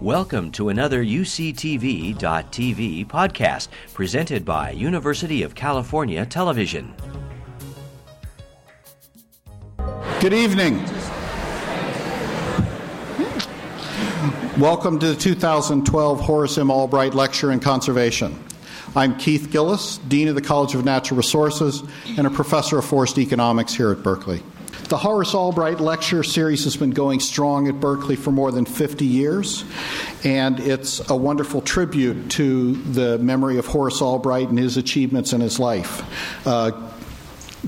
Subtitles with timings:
[0.00, 2.16] Welcome to another UCTV.tv
[3.06, 6.94] podcast presented by University of California Television.
[10.20, 10.78] Good evening.
[14.58, 16.70] Welcome to the 2012 Horace M.
[16.70, 18.42] Albright Lecture in Conservation.
[18.96, 21.82] I'm Keith Gilless, Dean of the College of Natural Resources
[22.16, 24.42] and a professor of forest economics here at Berkeley.
[24.90, 29.04] The Horace Albright Lecture Series has been going strong at Berkeley for more than 50
[29.04, 29.64] years,
[30.24, 35.40] and it's a wonderful tribute to the memory of Horace Albright and his achievements in
[35.40, 36.02] his life.
[36.44, 36.72] Uh,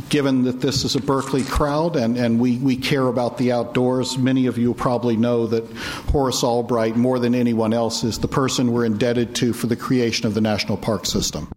[0.09, 4.19] given that this is a Berkeley crowd and, and we, we care about the outdoors,
[4.19, 5.65] many of you probably know that
[6.11, 10.27] Horace Albright, more than anyone else, is the person we're indebted to for the creation
[10.27, 11.53] of the national park system.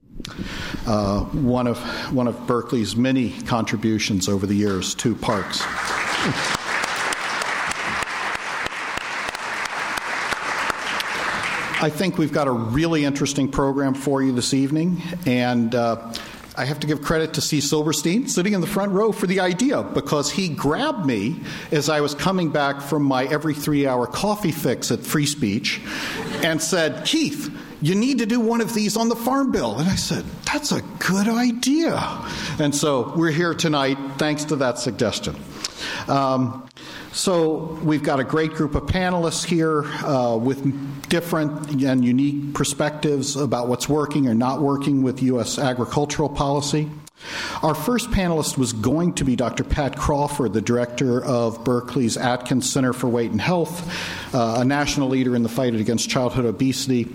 [0.86, 1.80] Uh, one of
[2.14, 5.62] one of Berkeley's many contributions over the years to parks.
[11.82, 16.14] I think we've got a really interesting program for you this evening, and uh,
[16.58, 17.60] I have to give credit to C.
[17.60, 22.00] Silverstein, sitting in the front row, for the idea because he grabbed me as I
[22.00, 25.82] was coming back from my every three hour coffee fix at Free Speech
[26.44, 29.78] and said, Keith, you need to do one of these on the Farm Bill.
[29.78, 31.98] And I said, That's a good idea.
[32.60, 35.36] And so we're here tonight thanks to that suggestion.
[36.08, 36.68] Um,
[37.12, 43.36] so we've got a great group of panelists here uh, with different and unique perspectives
[43.36, 45.58] about what's working or not working with U.S.
[45.58, 46.90] agricultural policy.
[47.64, 49.64] Our first panelist was going to be Dr.
[49.64, 55.10] Pat Crawford, the director of Berkeley's Atkins Center for Weight and Health, uh, a national
[55.10, 57.08] leader in the fight against childhood obesity.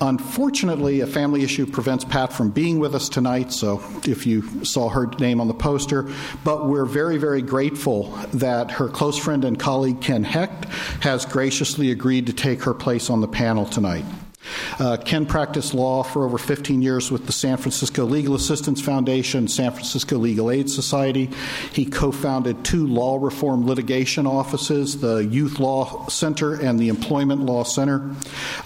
[0.00, 4.88] Unfortunately, a family issue prevents Pat from being with us tonight, so if you saw
[4.88, 6.08] her name on the poster,
[6.42, 10.64] but we're very, very grateful that her close friend and colleague Ken Hecht
[11.02, 14.04] has graciously agreed to take her place on the panel tonight.
[14.78, 19.48] Uh, Ken practiced law for over 15 years with the San Francisco Legal Assistance Foundation,
[19.48, 21.30] San Francisco Legal Aid Society.
[21.72, 27.42] He co founded two law reform litigation offices, the Youth Law Center and the Employment
[27.42, 28.14] Law Center.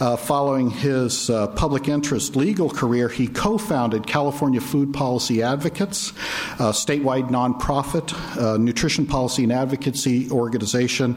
[0.01, 6.11] Uh, following his uh, public interest legal career, he co founded California Food Policy Advocates,
[6.59, 11.17] a statewide nonprofit uh, nutrition policy and advocacy organization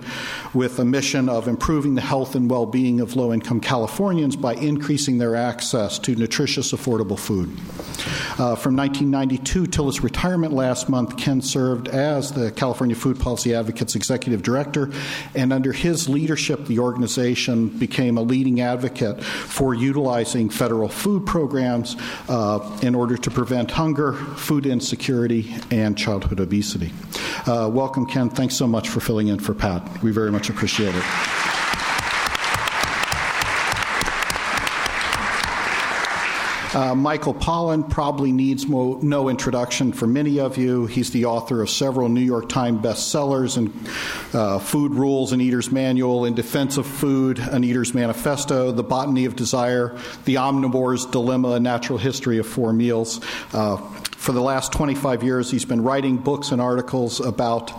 [0.53, 4.49] with a mission of improving the health and well being of low income Californians by
[4.54, 7.50] increasing their access to nutritious, affordable food.
[8.40, 13.54] Uh, from 1992 till his retirement last month, Ken served as the California Food Policy
[13.54, 14.92] Advocates Executive Director,
[15.36, 21.96] and under his leadership, the organization became a leading advocate for utilizing federal food programs
[22.28, 26.92] uh, in order to prevent hunger, food insecurity, and childhood obesity.
[27.46, 28.30] Uh, welcome, Ken.
[28.30, 30.02] Thanks so much for filling in for Pat.
[30.02, 31.04] We very much appreciate it.
[36.74, 40.85] Uh, Michael Pollan probably needs mo- no introduction for many of you.
[40.85, 43.74] He's the author of several New York Times bestsellers and
[44.35, 49.25] uh, Food Rules, An Eater's Manual, In Defense of Food, An Eater's Manifesto, The Botany
[49.25, 53.19] of Desire, The Omnivore's Dilemma, A Natural History of Four Meals.
[53.51, 53.78] Uh,
[54.19, 57.72] for the last 25 years, he's been writing books and articles about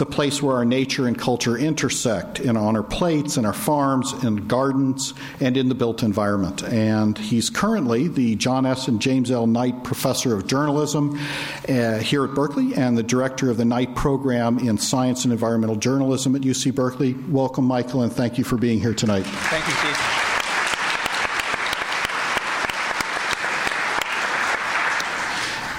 [0.00, 4.12] the place where our nature and culture intersect in on our plates, in our farms,
[4.24, 6.62] in gardens, and in the built environment.
[6.64, 8.88] And he's currently the John S.
[8.88, 9.46] and James L.
[9.46, 11.20] Knight Professor of Journalism
[11.68, 15.76] uh, here at Berkeley and the Director of the Knight Program in Science and Environmental
[15.76, 17.12] Journalism at UC Berkeley.
[17.28, 19.24] Welcome, Michael, and thank you for being here tonight.
[19.24, 20.19] Thank you, Keith.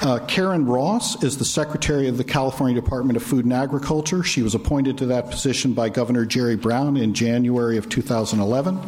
[0.02, 4.24] Uh, Karen Ross is the Secretary of the California Department of Food and Agriculture.
[4.24, 8.80] She was appointed to that position by Governor Jerry Brown in January of 2011.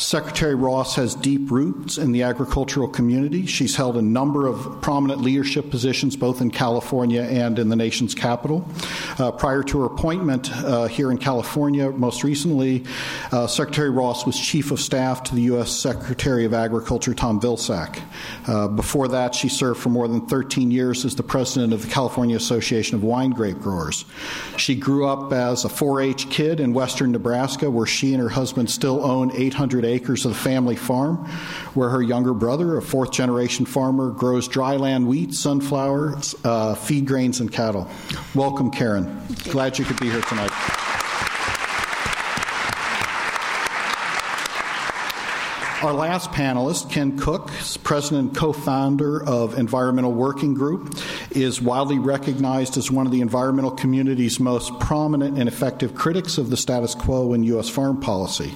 [0.00, 3.44] Secretary Ross has deep roots in the agricultural community.
[3.44, 8.14] She's held a number of prominent leadership positions both in California and in the nation's
[8.14, 8.66] capital.
[9.18, 12.84] Uh, prior to her appointment uh, here in California, most recently,
[13.30, 15.70] uh, Secretary Ross was Chief of Staff to the U.S.
[15.70, 18.00] Secretary of Agriculture, Tom Vilsack.
[18.46, 21.88] Uh, before that, she served for more than 13 years as the president of the
[21.88, 24.06] California Association of Wine Grape Growers.
[24.56, 28.30] She grew up as a 4 H kid in western Nebraska, where she and her
[28.30, 31.16] husband still own 800 acres of the family farm,
[31.74, 37.40] where her younger brother, a fourth generation farmer, grows dryland wheat, sunflowers, uh, feed grains,
[37.40, 37.88] and cattle.
[38.34, 39.20] Welcome, Karen.
[39.44, 40.50] Glad you could be here tonight.
[45.82, 47.50] Our last panelist, Ken Cook,
[47.84, 50.94] president and co founder of Environmental Working Group,
[51.30, 56.50] is widely recognized as one of the environmental community's most prominent and effective critics of
[56.50, 57.70] the status quo in U.S.
[57.70, 58.52] farm policy.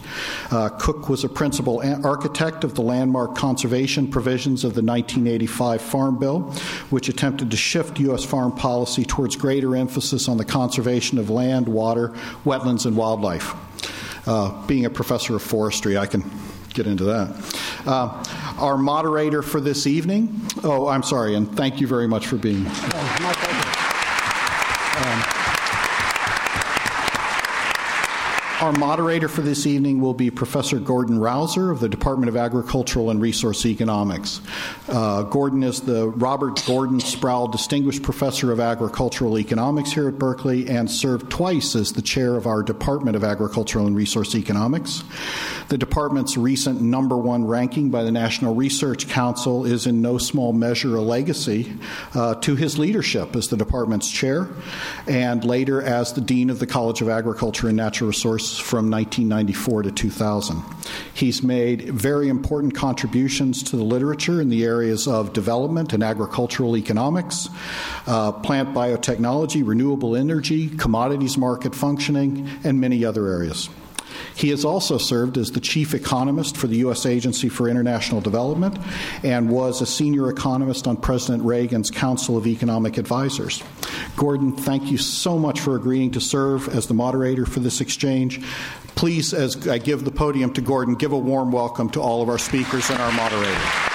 [0.51, 6.19] Uh, Cook was a principal architect of the landmark conservation provisions of the 1985 Farm
[6.19, 6.41] Bill,
[6.91, 8.23] which attempted to shift U.S.
[8.23, 12.09] farm policy towards greater emphasis on the conservation of land, water,
[12.45, 13.55] wetlands, and wildlife.
[14.27, 16.23] Uh, being a professor of forestry, I can
[16.75, 17.57] get into that.
[17.87, 18.23] Uh,
[18.59, 22.67] our moderator for this evening, oh, I'm sorry, and thank you very much for being.
[24.97, 25.44] Um,
[28.61, 33.11] Our moderator for this evening will be Professor Gordon Rausser of the Department of Agricultural
[33.11, 34.41] and Resource Economics.
[34.89, 40.69] Uh, Gordon is the Robert Gordon Sproul Distinguished Professor of Agricultural Economics here at Berkeley
[40.69, 45.03] and served twice as the chair of our Department of Agricultural and Resource Economics.
[45.69, 50.53] The department's recent number one ranking by the National Research Council is in no small
[50.53, 51.73] measure a legacy
[52.15, 54.49] uh, to his leadership as the department's chair
[55.09, 59.83] and later as the Dean of the College of Agriculture and Natural Resources from 1994
[59.83, 60.63] to 2000.
[61.15, 66.77] He's made very important contributions to the literature in the areas of development and agricultural
[66.77, 67.49] economics,
[68.07, 73.69] uh, plant biotechnology, renewable energy, commodities market functioning, and many other areas.
[74.37, 77.07] He has also served as the chief economist for the U.S.
[77.07, 78.79] Agency for International Development
[79.23, 83.63] and was a senior economist on President Reagan's Council of Economic Advisors.
[84.17, 88.41] Gordon, thank you so much for agreeing to serve as the moderator for this exchange.
[88.95, 92.29] Please, as I give the podium to Gordon, give a warm welcome to all of
[92.29, 93.94] our speakers and our moderator.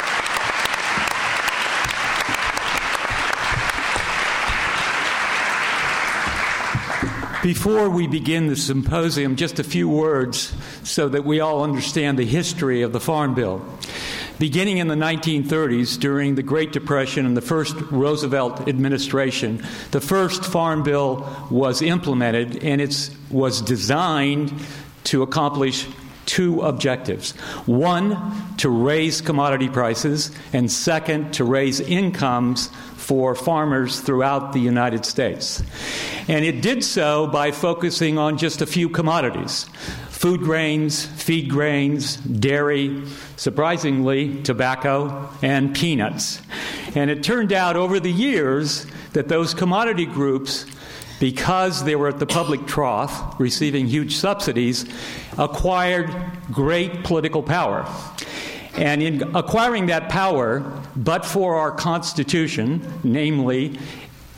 [7.49, 10.53] Before we begin the symposium, just a few words
[10.83, 13.65] so that we all understand the history of the Farm Bill.
[14.37, 20.45] Beginning in the 1930s, during the Great Depression and the first Roosevelt administration, the first
[20.45, 24.53] Farm Bill was implemented and it was designed
[25.05, 25.87] to accomplish
[26.27, 27.31] two objectives
[27.65, 32.69] one, to raise commodity prices, and second, to raise incomes
[33.09, 35.63] for farmers throughout the United States.
[36.27, 39.65] And it did so by focusing on just a few commodities
[40.09, 43.03] food grains, feed grains, dairy,
[43.35, 46.39] surprisingly, tobacco, and peanuts.
[46.93, 50.67] And it turned out over the years that those commodity groups
[51.19, 54.85] because they were at the public trough, receiving huge subsidies,
[55.39, 56.13] acquired
[56.51, 57.87] great political power.
[58.79, 60.61] And in acquiring that power,
[60.95, 63.77] but for our Constitution, namely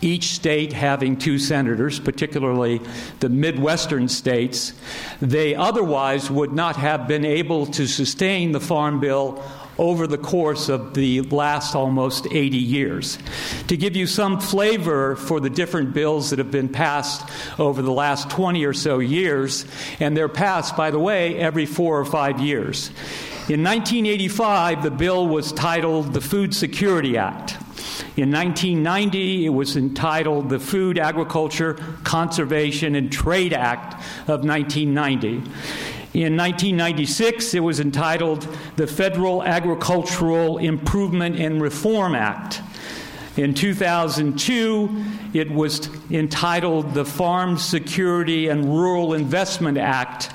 [0.02, 2.82] each state having two senators, particularly
[3.20, 4.74] the Midwestern states,
[5.22, 9.44] they otherwise would not have been able to sustain the Farm Bill
[9.78, 13.20] over the course of the last almost 80 years.
[13.68, 17.30] To give you some flavor for the different bills that have been passed
[17.60, 19.66] over the last 20 or so years,
[20.00, 22.90] and they're passed, by the way, every four or five years.
[23.50, 27.58] In 1985, the bill was titled the Food Security Act.
[28.16, 31.74] In 1990, it was entitled the Food, Agriculture,
[32.04, 33.96] Conservation, and Trade Act
[34.28, 35.28] of 1990.
[36.14, 42.62] In 1996, it was entitled the Federal Agricultural Improvement and Reform Act.
[43.38, 45.04] In 2002,
[45.34, 50.30] it was entitled the Farm Security and Rural Investment Act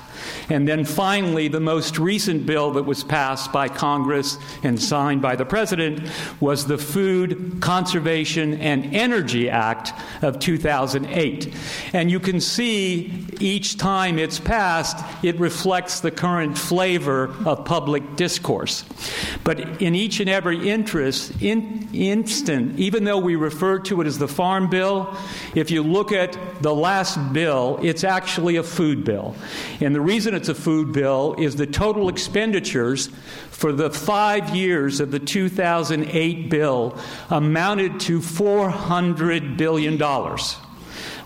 [0.49, 5.35] and then finally, the most recent bill that was passed by Congress and signed by
[5.35, 9.93] the President was the Food Conservation and Energy Act
[10.23, 11.53] of 2008.
[11.93, 18.15] And you can see each time it's passed, it reflects the current flavor of public
[18.15, 18.85] discourse.
[19.43, 24.17] But in each and every interest, in, instant, even though we refer to it as
[24.17, 25.15] the Farm Bill,
[25.55, 29.35] if you look at the last bill, it's actually a food bill.
[29.81, 33.07] And the reason it's a food bill is the total expenditures
[33.49, 36.97] for the five years of the 2008 bill
[37.29, 39.97] amounted to $400 billion.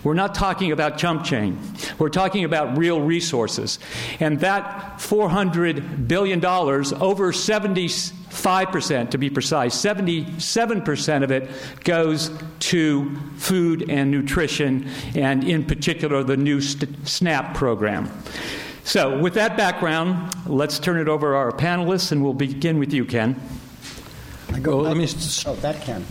[0.04, 1.58] We're not talking about chump change.
[1.98, 3.78] We're talking about real resources.
[4.18, 11.48] And that $400 billion, over 75% to be precise, 77% of it
[11.84, 18.10] goes to food and nutrition, and in particular, the new SNAP program.
[18.84, 22.92] So, with that background, let's turn it over to our panelists, and we'll begin with
[22.92, 23.40] you, Ken.
[24.52, 24.78] I go.
[24.78, 25.08] Well, let me.
[25.46, 26.04] Oh, that Ken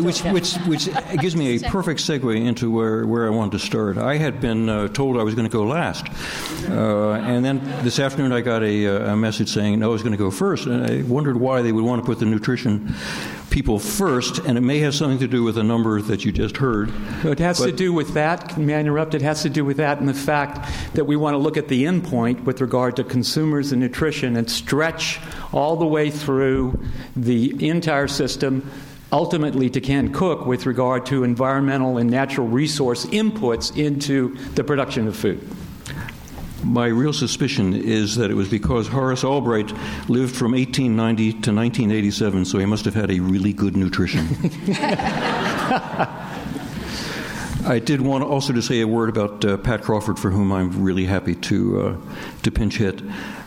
[0.00, 0.88] which, which, which
[1.20, 3.98] gives me a perfect segue into where, where I wanted to start.
[3.98, 6.06] I had been uh, told I was going to go last.
[6.68, 10.02] Uh, and then this afternoon I got a, uh, a, message saying no, I was
[10.02, 10.66] going to go first.
[10.66, 12.94] And I wondered why they would want to put the nutrition
[13.54, 16.56] people first, and it may have something to do with the number that you just
[16.56, 16.92] heard.
[17.24, 18.58] It has to do with that.
[18.58, 19.14] May I interrupt?
[19.14, 21.68] It has to do with that and the fact that we want to look at
[21.68, 25.20] the endpoint with regard to consumers and nutrition and stretch
[25.52, 26.82] all the way through
[27.14, 28.68] the entire system
[29.12, 35.06] ultimately to Ken Cook with regard to environmental and natural resource inputs into the production
[35.06, 35.46] of food.
[36.64, 39.70] My real suspicion is that it was because Horace Albright
[40.08, 44.26] lived from 1890 to 1987, so he must have had a really good nutrition.
[47.66, 50.82] I did want also to say a word about uh, Pat Crawford, for whom I'm
[50.82, 51.96] really happy to uh,
[52.42, 53.00] to pinch hit.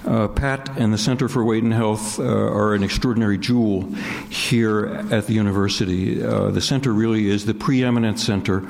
[0.08, 3.82] Uh, Pat and the Center for Weight and Health uh, are an extraordinary jewel
[4.30, 6.24] here at the university.
[6.24, 8.62] Uh, the center really is the preeminent center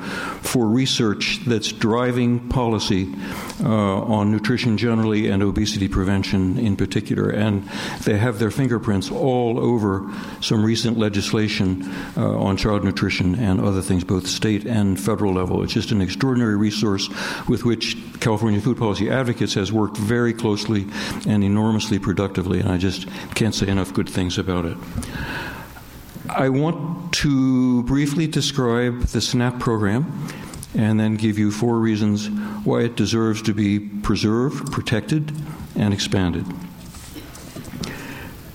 [0.42, 3.14] for research that's driving policy
[3.62, 7.30] uh, on nutrition generally and obesity prevention in particular.
[7.30, 7.62] And
[8.02, 11.84] they have their fingerprints all over some recent legislation
[12.16, 15.62] uh, on child nutrition and other things, both state and federal level.
[15.62, 17.08] It's just an extraordinary resource
[17.46, 20.86] with which California Food Policy Advocates has worked very closely
[21.28, 24.76] and enormously productively, and I just can't say enough good things about it.
[26.28, 30.28] I want to briefly describe the SNAP program
[30.74, 32.28] and then give you four reasons
[32.64, 35.32] why it deserves to be preserved, protected,
[35.76, 36.46] and expanded.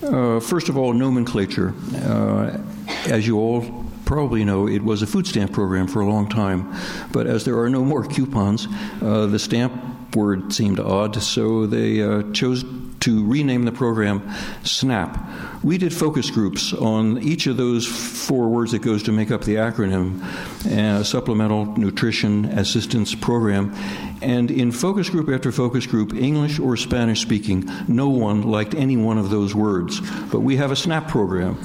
[0.02, 1.74] Uh, first of all, nomenclature.
[1.96, 2.58] Uh,
[3.06, 6.74] as you all probably know, it was a food stamp program for a long time,
[7.12, 8.66] but as there are no more coupons,
[9.00, 9.72] uh, the stamp
[10.14, 12.64] word seemed odd, so they uh, chose
[13.04, 14.22] to rename the program
[14.62, 15.18] SNAP.
[15.62, 19.44] We did focus groups on each of those four words that goes to make up
[19.44, 20.22] the acronym
[20.66, 23.74] uh, Supplemental Nutrition Assistance Program.
[24.22, 28.96] And in focus group after focus group, English or Spanish speaking, no one liked any
[28.96, 30.00] one of those words.
[30.30, 31.58] But we have a SNAP program.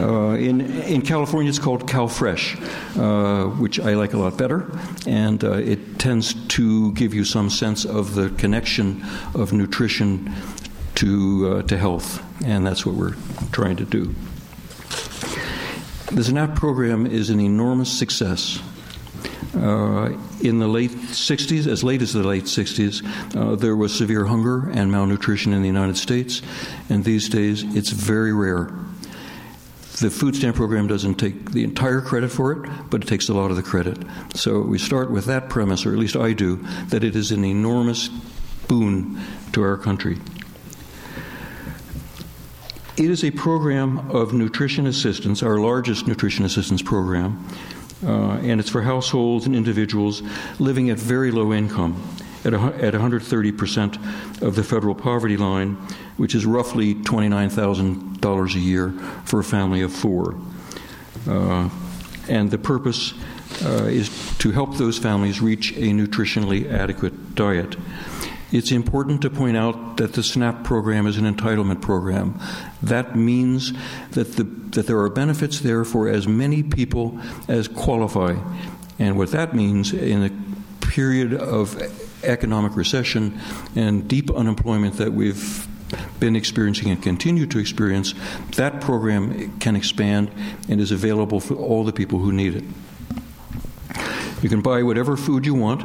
[0.00, 2.56] Uh, in, in California, it's called CalFresh,
[2.98, 4.70] uh, which I like a lot better.
[5.06, 9.04] And uh, it tends to give you some sense of the connection
[9.34, 10.32] of nutrition
[10.98, 13.14] to, uh, to health, and that's what we're
[13.52, 14.12] trying to do.
[16.10, 18.60] The SNAP program is an enormous success.
[19.54, 24.24] Uh, in the late 60s, as late as the late 60s, uh, there was severe
[24.24, 26.42] hunger and malnutrition in the United States,
[26.88, 28.68] and these days it's very rare.
[30.00, 33.34] The food stamp program doesn't take the entire credit for it, but it takes a
[33.34, 33.98] lot of the credit.
[34.34, 36.56] So we start with that premise, or at least I do,
[36.88, 38.08] that it is an enormous
[38.66, 39.20] boon
[39.52, 40.18] to our country.
[42.98, 47.46] It is a program of nutrition assistance, our largest nutrition assistance program,
[48.04, 50.20] uh, and it's for households and individuals
[50.58, 52.02] living at very low income,
[52.44, 55.74] at, a, at 130% of the federal poverty line,
[56.16, 58.90] which is roughly $29,000 a year
[59.24, 60.34] for a family of four.
[61.28, 61.70] Uh,
[62.28, 63.14] and the purpose
[63.64, 67.76] uh, is to help those families reach a nutritionally adequate diet.
[68.50, 72.40] It's important to point out that the SNAP program is an entitlement program.
[72.82, 73.72] That means
[74.12, 78.36] that, the, that there are benefits there for as many people as qualify.
[78.98, 81.80] And what that means in a period of
[82.24, 83.38] economic recession
[83.76, 85.68] and deep unemployment that we've
[86.18, 88.14] been experiencing and continue to experience,
[88.56, 90.30] that program can expand
[90.68, 92.64] and is available for all the people who need it.
[94.42, 95.82] You can buy whatever food you want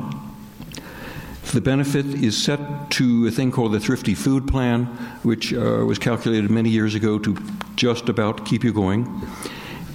[1.53, 4.85] the benefit is set to a thing called the Thrifty Food Plan,
[5.21, 7.37] which uh, was calculated many years ago to
[7.75, 9.21] just about keep you going.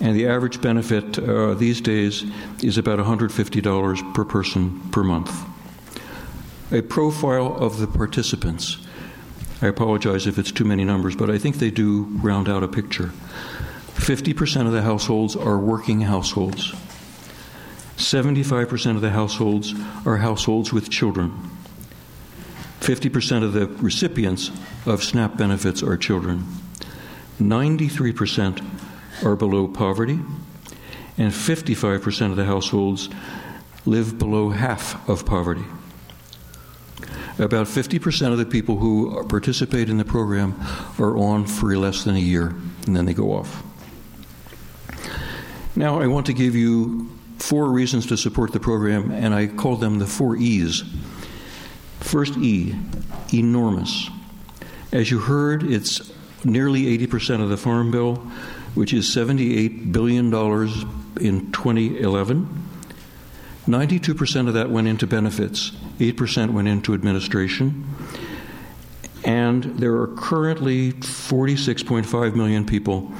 [0.00, 2.24] And the average benefit uh, these days
[2.62, 5.44] is about $150 per person per month.
[6.70, 8.78] A profile of the participants.
[9.60, 12.68] I apologize if it's too many numbers, but I think they do round out a
[12.68, 13.10] picture.
[13.94, 16.72] 50% of the households are working households.
[17.98, 19.74] 75% of the households
[20.06, 21.32] are households with children.
[22.80, 24.52] 50% of the recipients
[24.86, 26.46] of SNAP benefits are children.
[27.40, 28.64] 93%
[29.24, 30.20] are below poverty,
[31.18, 33.08] and 55% of the households
[33.84, 35.64] live below half of poverty.
[37.40, 40.54] About 50% of the people who participate in the program
[41.00, 42.54] are on for less than a year,
[42.86, 43.64] and then they go off.
[45.74, 49.76] Now, I want to give you four reasons to support the program, and I call
[49.76, 50.84] them the four E's.
[52.00, 52.74] First E,
[53.32, 54.08] enormous.
[54.92, 56.12] As you heard, it's
[56.44, 58.16] nearly 80% of the Farm Bill,
[58.74, 62.64] which is $78 billion in 2011.
[63.66, 67.86] 92% of that went into benefits, 8% went into administration.
[69.24, 73.12] And there are currently 46.5 million people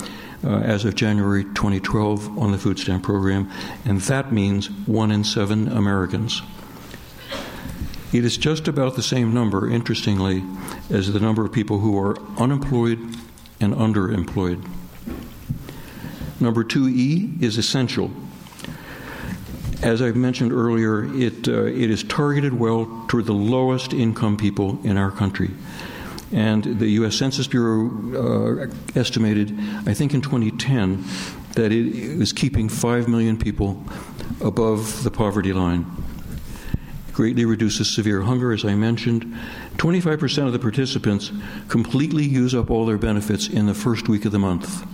[0.45, 3.51] uh, as of January 2012 on the food stamp program,
[3.85, 6.43] and that means one in seven Americans.
[8.13, 10.43] It is just about the same number, interestingly,
[10.91, 12.99] as the number of people who are unemployed
[13.61, 14.67] and underemployed.
[16.41, 18.11] Number 2E is essential.
[19.83, 24.81] As I've mentioned earlier, it, uh, it is targeted well toward the lowest income people
[24.85, 25.51] in our country.
[26.33, 27.17] And the U.S.
[27.17, 31.05] Census Bureau uh, estimated, I think in 2010,
[31.55, 33.83] that it was keeping 5 million people
[34.43, 35.87] above the poverty line.
[37.13, 39.35] Greatly reduces severe hunger, as I mentioned.
[39.79, 41.33] 25% of the participants
[41.69, 44.87] completely use up all their benefits in the first week of the month.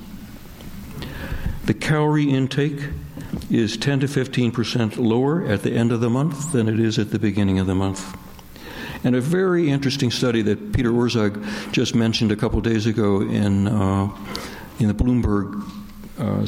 [1.67, 2.81] The calorie intake
[3.51, 7.11] is 10 to 15% lower at the end of the month than it is at
[7.11, 8.17] the beginning of the month.
[9.05, 13.69] And a very interesting study that Peter Orszag just mentioned a couple days ago in,
[13.69, 14.09] uh,
[14.79, 15.63] in the Bloomberg,
[16.19, 16.47] uh,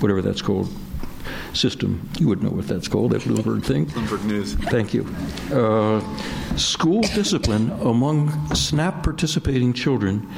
[0.00, 0.68] whatever that's called,
[1.54, 2.08] system.
[2.18, 3.86] You would know what that's called, that Bloomberg thing.
[3.86, 4.54] Bloomberg News.
[4.54, 5.06] Thank you.
[5.50, 6.00] Uh,
[6.56, 10.30] school discipline among SNAP participating children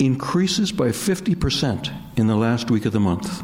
[0.00, 3.42] increases by 50% in the last week of the month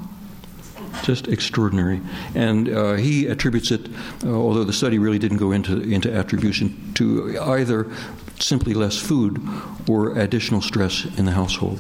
[1.03, 2.01] just extraordinary.
[2.35, 3.89] And uh, he attributes it,
[4.25, 7.91] uh, although the study really didn't go into, into attribution, to either
[8.39, 9.41] simply less food
[9.89, 11.79] or additional stress in the household.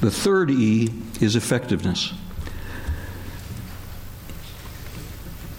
[0.00, 2.12] The third E is effectiveness.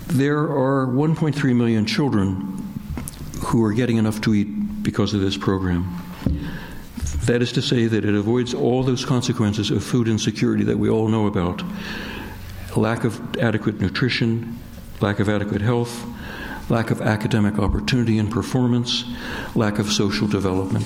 [0.07, 2.69] There are 1.3 million children
[3.45, 6.12] who are getting enough to eat because of this program.
[7.25, 10.89] That is to say, that it avoids all those consequences of food insecurity that we
[10.89, 11.63] all know about
[12.75, 14.59] lack of adequate nutrition,
[14.99, 16.05] lack of adequate health,
[16.69, 19.05] lack of academic opportunity and performance,
[19.55, 20.85] lack of social development.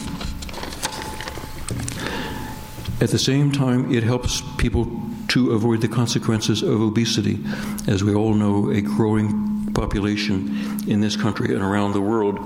[3.01, 4.91] At the same time, it helps people
[5.29, 7.39] to avoid the consequences of obesity.
[7.88, 12.39] As we all know, a growing population in this country and around the world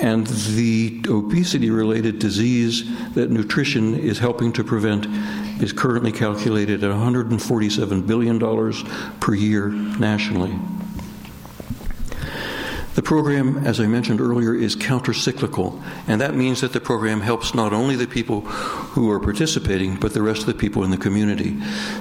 [0.00, 5.06] and the obesity related disease that nutrition is helping to prevent
[5.62, 8.38] is currently calculated at $147 billion
[9.20, 10.56] per year nationally.
[12.94, 17.54] The program, as I mentioned earlier, is countercyclical, and that means that the program helps
[17.54, 20.96] not only the people who are participating, but the rest of the people in the
[20.96, 21.56] community.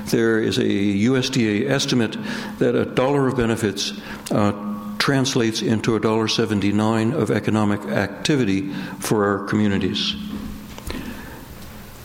[0.05, 2.17] There is a USDA estimate
[2.57, 3.93] that a dollar of benefits
[4.31, 10.15] uh, translates into $1.79 of economic activity for our communities.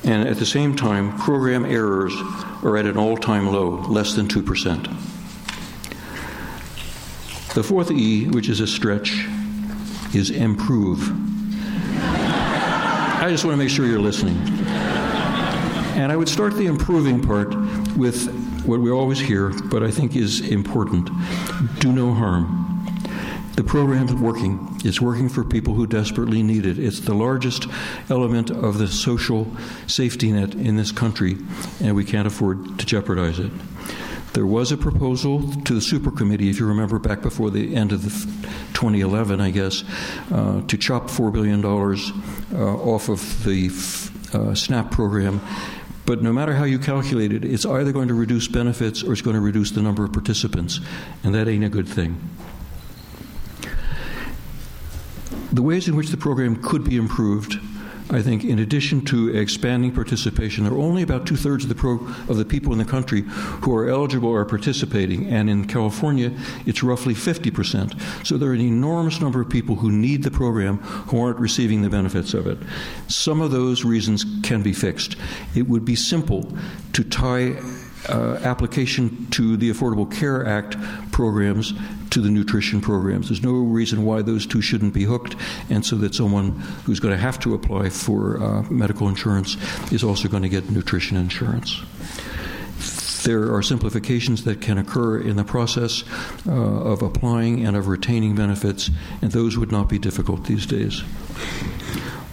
[0.05, 2.13] And at the same time, program errors
[2.63, 4.85] are at an all time low, less than 2%.
[7.55, 9.27] The fourth E, which is a stretch,
[10.15, 11.01] is improve.
[13.23, 14.37] I just want to make sure you're listening.
[15.95, 17.55] And I would start the improving part
[17.97, 18.29] with
[18.65, 21.11] what we always hear, but I think is important
[21.79, 22.62] do no harm.
[23.55, 24.81] The program is working.
[24.83, 26.79] It's working for people who desperately need it.
[26.79, 27.67] It's the largest
[28.09, 29.47] element of the social
[29.87, 31.37] safety net in this country,
[31.83, 33.51] and we can't afford to jeopardize it.
[34.33, 37.93] There was a proposal to the super committee, if you remember back before the end
[37.93, 38.11] of the
[38.73, 39.85] 2011, I guess,
[40.31, 43.69] uh, to chop $4 billion uh, off of the
[44.33, 45.43] uh, SNAP program.
[46.07, 49.23] But no matter how you calculate it, it's either going to reduce benefits or it's
[49.23, 50.81] going to reduce the number of participants,
[51.23, 52.19] and that ain't a good thing.
[55.53, 57.61] The ways in which the program could be improved,
[58.11, 61.75] I think, in addition to expanding participation, there are only about two thirds of the
[61.75, 66.33] pro- of the people in the country who are eligible are participating, and in California,
[66.65, 67.95] it's roughly 50 percent.
[68.25, 71.83] So there are an enormous number of people who need the program who aren't receiving
[71.83, 72.57] the benefits of it.
[73.09, 75.17] Some of those reasons can be fixed.
[75.55, 76.51] It would be simple
[76.95, 77.61] to tie
[78.09, 80.77] uh, application to the Affordable Care Act
[81.13, 81.73] programs
[82.11, 83.29] to the nutrition programs.
[83.29, 85.37] There's no reason why those two shouldn't be hooked,
[85.71, 86.51] and so that someone
[86.85, 89.57] who's going to have to apply for uh, medical insurance
[89.93, 91.81] is also going to get nutrition insurance.
[93.25, 96.03] There are simplifications that can occur in the process
[96.47, 98.91] uh, of applying and of retaining benefits,
[99.23, 101.03] and those would not be difficult these days.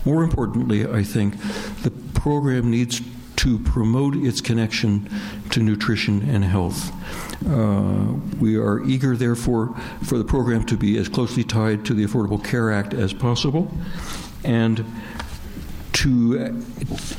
[0.03, 1.39] More importantly, I think
[1.83, 3.01] the program needs
[3.39, 5.09] to promote its connection
[5.49, 6.91] to nutrition and health.
[7.47, 9.73] Uh, we are eager, therefore,
[10.03, 13.71] for the program to be as closely tied to the Affordable Care Act as possible
[14.43, 14.83] and
[15.93, 16.61] to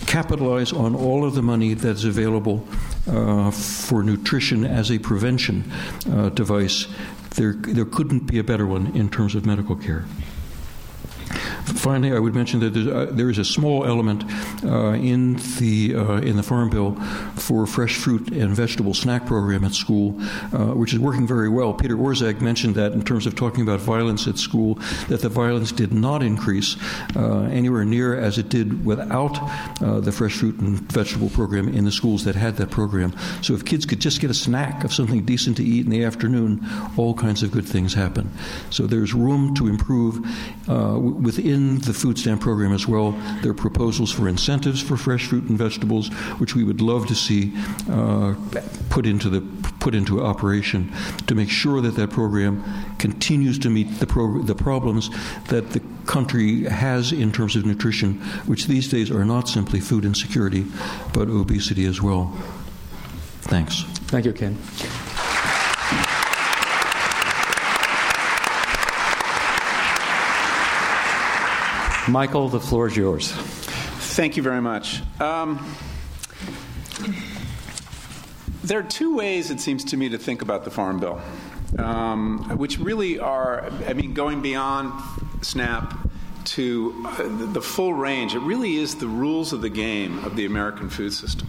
[0.06, 2.66] capitalize on all of the money that's available
[3.08, 5.72] uh, for nutrition as a prevention
[6.12, 6.86] uh, device.
[7.36, 10.04] There, there couldn't be a better one in terms of medical care.
[11.72, 14.24] Finally, I would mention that uh, there is a small element
[14.64, 16.94] uh, in the uh, in the Farm Bill
[17.36, 20.14] for fresh fruit and vegetable snack program at school,
[20.52, 21.72] uh, which is working very well.
[21.74, 24.74] Peter Orszag mentioned that in terms of talking about violence at school,
[25.08, 26.76] that the violence did not increase
[27.16, 29.34] uh, anywhere near as it did without
[29.80, 33.14] the fresh fruit and vegetable program in the schools that had that program.
[33.42, 36.04] So if kids could just get a snack of something decent to eat in the
[36.04, 38.30] afternoon, all kinds of good things happen.
[38.70, 40.20] So there's room to improve
[40.66, 43.12] within the food stamp program as well.
[43.42, 47.14] There are proposals for incentives for fresh fruit and vegetables, which we would love to
[47.14, 47.52] see
[47.90, 48.34] uh,
[48.88, 49.40] put into the
[49.80, 50.92] put into operation
[51.26, 52.62] to make sure that that program
[52.98, 54.06] continues to meet the
[54.44, 55.10] the problems
[55.48, 58.14] that the country has in terms of nutrition,
[58.46, 60.66] which these days are not simply food insecurity,
[61.12, 62.36] but obesity as well.
[63.42, 63.82] Thanks.
[64.10, 64.56] Thank you, Ken.
[72.08, 73.30] Michael, the floor is yours.
[73.32, 75.00] Thank you very much.
[75.20, 75.74] Um,
[78.64, 81.20] there are two ways, it seems to me, to think about the Farm Bill,
[81.78, 84.92] um, which really are, I mean, going beyond
[85.42, 86.08] SNAP
[86.44, 88.34] to uh, the full range.
[88.34, 91.48] It really is the rules of the game of the American food system.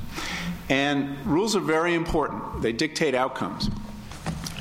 [0.69, 3.69] And rules are very important, they dictate outcomes.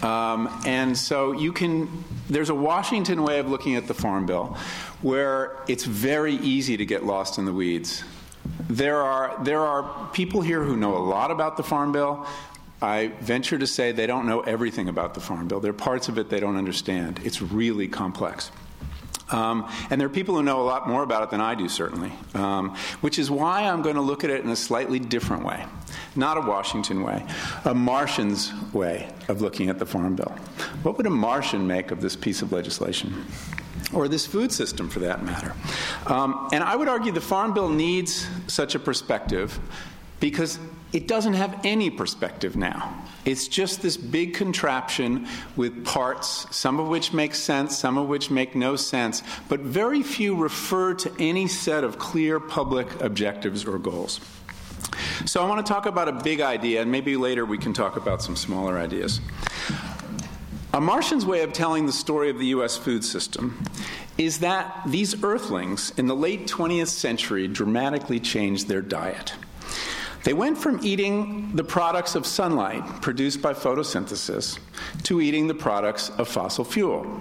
[0.03, 4.57] Um, and so you can, there's a Washington way of looking at the Farm Bill
[5.03, 8.05] where it's very easy to get lost in the weeds.
[8.69, 12.27] There are, there are people here who know a lot about the Farm Bill.
[12.81, 15.61] I venture to say they don't know everything about the Farm Bill.
[15.61, 17.21] There are parts of it they don't understand.
[17.25, 18.51] It's really complex.
[19.31, 21.69] Um, and there are people who know a lot more about it than I do,
[21.69, 25.45] certainly, um, which is why I'm going to look at it in a slightly different
[25.45, 25.64] way.
[26.16, 27.25] Not a Washington way,
[27.64, 30.35] a Martian's way of looking at the Farm Bill.
[30.83, 33.27] What would a Martian make of this piece of legislation?
[33.92, 35.55] Or this food system, for that matter.
[36.07, 39.59] Um, and I would argue the Farm Bill needs such a perspective
[40.20, 40.59] because
[40.92, 43.03] it doesn't have any perspective now.
[43.25, 48.31] It's just this big contraption with parts, some of which make sense, some of which
[48.31, 53.79] make no sense, but very few refer to any set of clear public objectives or
[53.79, 54.20] goals.
[55.27, 57.97] So I want to talk about a big idea, and maybe later we can talk
[57.97, 59.21] about some smaller ideas.
[60.73, 62.77] A Martian's way of telling the story of the U.S.
[62.77, 63.63] food system
[64.17, 69.35] is that these earthlings in the late 20th century dramatically changed their diet.
[70.25, 74.59] They went from eating the products of sunlight produced by photosynthesis
[75.05, 77.21] to eating the products of fossil fuel.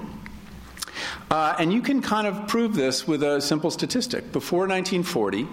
[1.30, 4.32] Uh, and you can kind of prove this with a simple statistic.
[4.32, 5.48] Before 1940,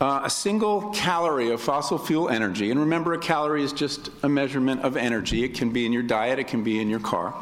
[0.00, 4.28] uh, a single calorie of fossil fuel energy, and remember, a calorie is just a
[4.28, 5.42] measurement of energy.
[5.42, 7.34] It can be in your diet, it can be in your car.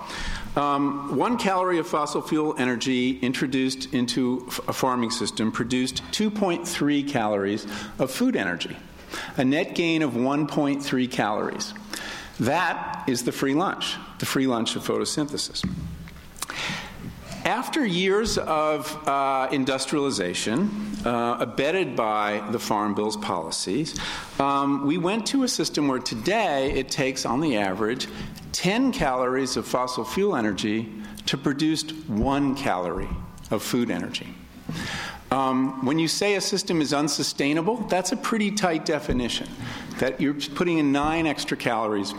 [0.57, 7.67] Um, one calorie of fossil fuel energy introduced into a farming system produced 2.3 calories
[7.99, 8.75] of food energy,
[9.37, 11.75] a net gain of 1.3 calories.
[12.41, 15.62] That is the free lunch, the free lunch of photosynthesis.
[17.47, 20.69] After years of uh, industrialization,
[21.05, 23.97] uh, abetted by the Farm Bill's policies,
[24.41, 28.09] um, we went to a system where today it takes, on the average,
[28.51, 30.93] 10 calories of fossil fuel energy
[31.27, 33.09] to produce one calorie
[33.53, 34.35] of food energy.
[35.31, 39.49] Um, when you say a system is unsustainable, that's a pretty tight definition.
[40.01, 42.13] That you're putting in nine extra calories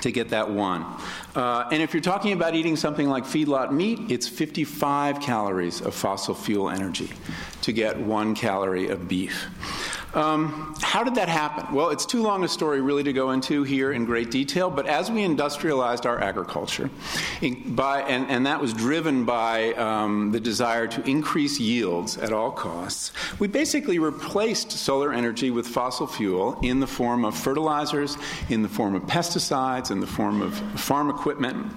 [0.00, 0.84] to get that one.
[1.34, 5.94] Uh, and if you're talking about eating something like feedlot meat, it's 55 calories of
[5.94, 7.10] fossil fuel energy
[7.62, 9.48] to get one calorie of beef.
[10.14, 11.74] Um, how did that happen?
[11.74, 14.86] Well, it's too long a story really to go into here in great detail, but
[14.86, 16.90] as we industrialized our agriculture,
[17.40, 22.32] in, by, and, and, that was driven by um, the desire to increase yields at
[22.32, 28.18] all costs, we basically replaced solar energy with fossil fuel in the form of fertilizers,
[28.50, 31.72] in the form of pesticides, in the form of farm equipment.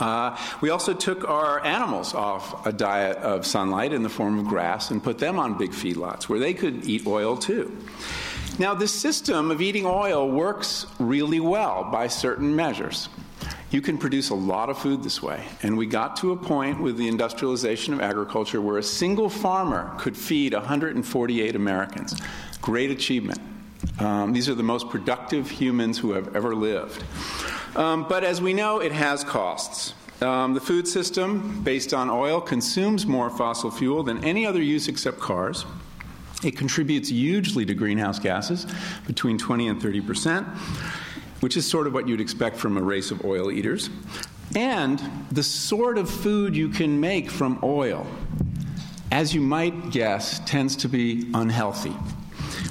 [0.00, 4.46] Uh, we also took our animals off a diet of sunlight in the form of
[4.46, 7.76] grass and put them on big feedlots where they could eat oil too.
[8.58, 13.08] Now, this system of eating oil works really well by certain measures.
[13.70, 15.44] You can produce a lot of food this way.
[15.62, 19.94] And we got to a point with the industrialization of agriculture where a single farmer
[19.98, 22.20] could feed 148 Americans.
[22.60, 23.40] Great achievement.
[23.98, 27.04] Um, these are the most productive humans who have ever lived.
[27.76, 29.94] Um, but as we know, it has costs.
[30.20, 34.88] Um, the food system, based on oil, consumes more fossil fuel than any other use
[34.88, 35.64] except cars.
[36.42, 38.66] It contributes hugely to greenhouse gases,
[39.06, 40.46] between 20 and 30 percent,
[41.40, 43.90] which is sort of what you'd expect from a race of oil eaters.
[44.56, 48.06] And the sort of food you can make from oil
[49.10, 51.94] as you might guess, tends to be unhealthy.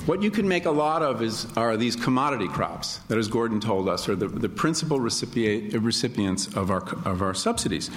[0.10, 3.60] What you can make a lot of is, are these commodity crops that, as Gordon
[3.60, 7.92] told us, are the, the principal recipients of our, of our subsidies.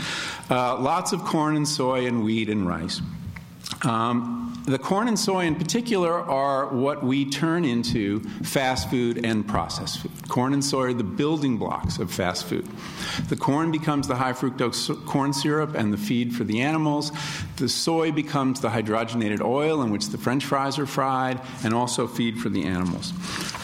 [0.50, 3.00] Uh, lots of corn and soy and wheat and rice.
[3.84, 9.46] Um, the corn and soy, in particular, are what we turn into fast food and
[9.46, 10.12] processed food.
[10.28, 12.66] Corn and soy are the building blocks of fast food.
[13.28, 17.10] The corn becomes the high fructose corn syrup and the feed for the animals.
[17.56, 22.06] The soy becomes the hydrogenated oil in which the french fries are fried and also
[22.06, 23.12] feed for the animals.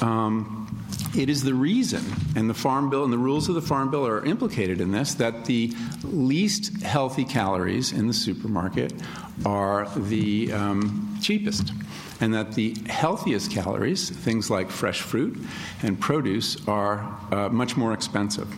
[0.02, 0.77] Um,
[1.16, 2.04] it is the reason,
[2.36, 5.14] and the Farm Bill and the rules of the Farm Bill are implicated in this,
[5.14, 5.72] that the
[6.02, 8.92] least healthy calories in the supermarket
[9.44, 11.72] are the um, cheapest,
[12.20, 15.38] and that the healthiest calories, things like fresh fruit
[15.82, 18.48] and produce, are uh, much more expensive.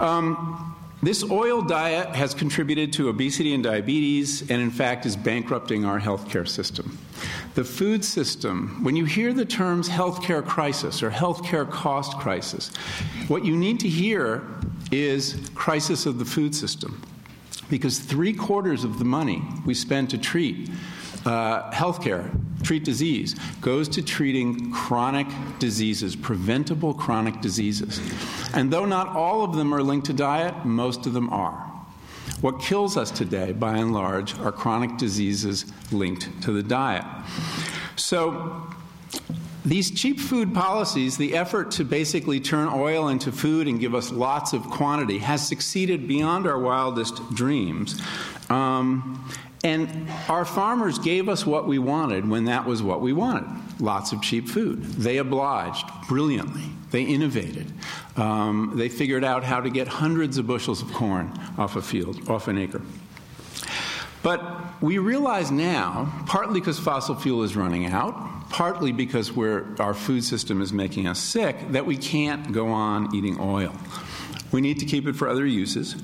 [0.00, 0.67] Um,
[1.00, 6.00] this oil diet has contributed to obesity and diabetes, and in fact is bankrupting our
[6.00, 6.98] healthcare system.
[7.54, 12.68] The food system, when you hear the terms healthcare crisis or healthcare cost crisis,
[13.28, 14.42] what you need to hear
[14.90, 17.00] is crisis of the food system.
[17.70, 20.70] Because three quarters of the money we spend to treat
[21.28, 22.30] uh, healthcare,
[22.62, 25.26] treat disease, goes to treating chronic
[25.58, 28.00] diseases, preventable chronic diseases.
[28.54, 31.64] And though not all of them are linked to diet, most of them are.
[32.40, 37.04] What kills us today, by and large, are chronic diseases linked to the diet.
[37.96, 38.66] So,
[39.64, 44.10] these cheap food policies, the effort to basically turn oil into food and give us
[44.10, 48.00] lots of quantity, has succeeded beyond our wildest dreams.
[48.48, 49.28] Um,
[49.64, 53.46] and our farmers gave us what we wanted when that was what we wanted
[53.80, 54.82] lots of cheap food.
[54.82, 57.72] They obliged brilliantly, they innovated.
[58.16, 62.28] Um, they figured out how to get hundreds of bushels of corn off a field,
[62.28, 62.82] off an acre.
[64.22, 69.36] But we realize now, partly because fossil fuel is running out, partly because
[69.78, 73.72] our food system is making us sick, that we can't go on eating oil.
[74.50, 75.94] We need to keep it for other uses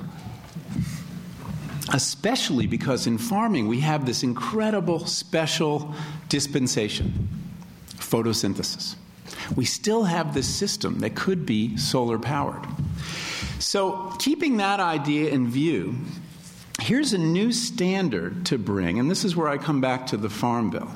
[1.95, 5.95] especially because in farming we have this incredible special
[6.29, 7.29] dispensation
[7.99, 8.97] photosynthesis.
[9.55, 12.67] We still have this system that could be solar powered.
[13.61, 15.95] So, keeping that idea in view,
[16.81, 20.29] here's a new standard to bring, and this is where I come back to the
[20.29, 20.91] Farm Bill.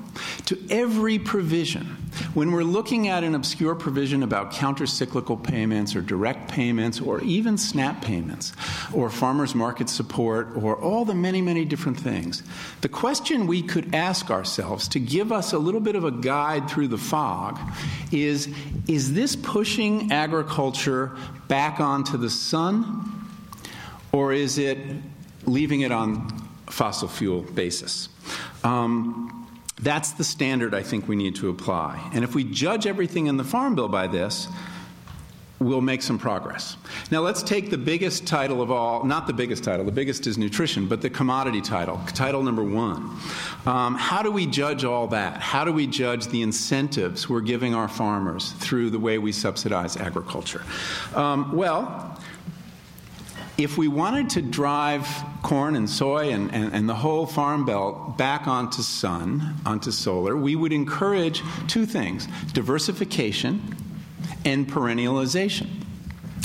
[0.46, 1.96] To every provision,
[2.34, 7.56] when we're looking at an obscure provision about countercyclical payments or direct payments or even
[7.56, 8.52] SNAP payments
[8.92, 12.42] or farmers market support or all the many, many different things,
[12.80, 16.68] the question we could ask ourselves to give us a little bit of a guide
[16.68, 17.58] through the fog
[18.12, 18.48] is
[18.86, 21.16] Is this pushing agriculture
[21.48, 23.14] back onto the sun?
[24.12, 24.78] Or is it
[25.48, 28.08] leaving it on fossil fuel basis.
[28.62, 29.37] Um,
[29.80, 32.10] that's the standard I think we need to apply.
[32.12, 34.48] And if we judge everything in the Farm Bill by this,
[35.60, 36.76] we'll make some progress.
[37.10, 40.38] Now, let's take the biggest title of all, not the biggest title, the biggest is
[40.38, 43.16] nutrition, but the commodity title, title number one.
[43.66, 45.40] Um, how do we judge all that?
[45.40, 49.96] How do we judge the incentives we're giving our farmers through the way we subsidize
[49.96, 50.62] agriculture?
[51.14, 52.07] Um, well,
[53.58, 55.06] if we wanted to drive
[55.42, 60.36] corn and soy and, and, and, the whole farm belt back onto sun, onto solar,
[60.36, 63.76] we would encourage two things diversification
[64.44, 65.68] and perennialization.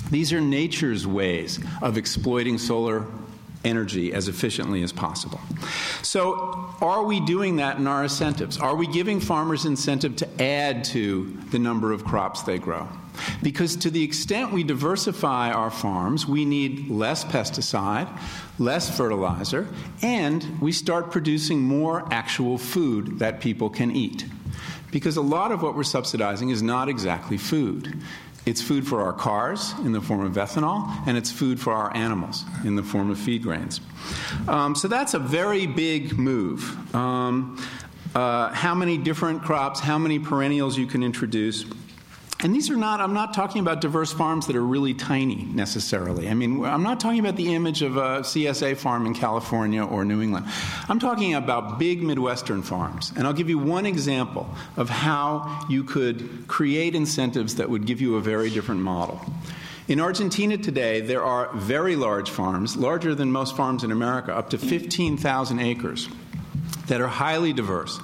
[0.10, 3.06] These are nature's ways of exploiting solar
[3.64, 5.40] energy as efficiently as possible.
[6.02, 8.58] So, are we doing that in our incentives?
[8.58, 12.88] Are we giving farmers incentive to add to the number of crops they grow?
[13.42, 18.10] Because to the extent we diversify our farms, we need less pesticide,
[18.60, 19.68] less fertilizer,
[20.02, 24.26] and we start producing more actual food that people can eat.
[24.92, 28.02] Because a lot of what we're subsidizing is not exactly food.
[28.46, 31.96] It's food for our cars in the form of ethanol, and it's food for our
[31.96, 33.80] animals in the form of feed grains.
[34.48, 36.94] Um, so that's a very big move.
[36.94, 37.58] Um,
[38.14, 41.66] uh, how many different crops, how many perennials you can introduce.
[42.44, 46.28] And these are not, I'm not talking about diverse farms that are really tiny necessarily.
[46.28, 50.04] I mean, I'm not talking about the image of a CSA farm in California or
[50.04, 50.48] New England.
[50.90, 53.14] I'm talking about big Midwestern farms.
[53.16, 58.02] And I'll give you one example of how you could create incentives that would give
[58.02, 59.22] you a very different model.
[59.88, 64.50] In Argentina today, there are very large farms, larger than most farms in America, up
[64.50, 66.10] to 15,000 acres,
[66.88, 68.02] that are highly diverse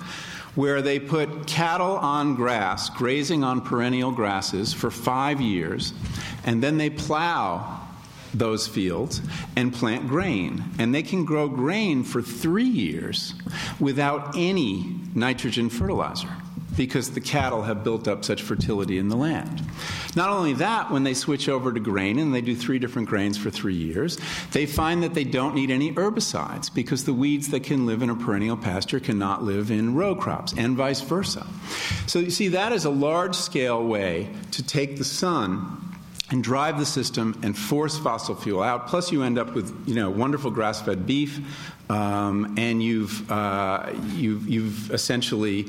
[0.55, 5.93] where they put cattle on grass, grazing on perennial grasses for five years,
[6.45, 7.87] and then they plow
[8.33, 9.21] those fields
[9.55, 10.63] and plant grain.
[10.77, 13.33] And they can grow grain for three years
[13.79, 16.29] without any nitrogen fertilizer
[16.79, 19.61] because the cattle have built up such fertility in the land.
[20.15, 23.37] Not only that, when they switch over to grain and they do three different grains
[23.37, 24.17] for three years,
[24.53, 28.09] they find that they don't need any herbicides because the weeds that can live in
[28.09, 31.45] a perennial pasture cannot live in row crops, and vice versa.
[32.07, 35.75] So you see, that is a large scale way to take the sun
[36.31, 38.87] and drive the system and force fossil fuel out.
[38.87, 41.41] Plus, you end up with you know wonderful grass-fed beef,
[41.89, 45.67] um, and you've, uh, you've you've essentially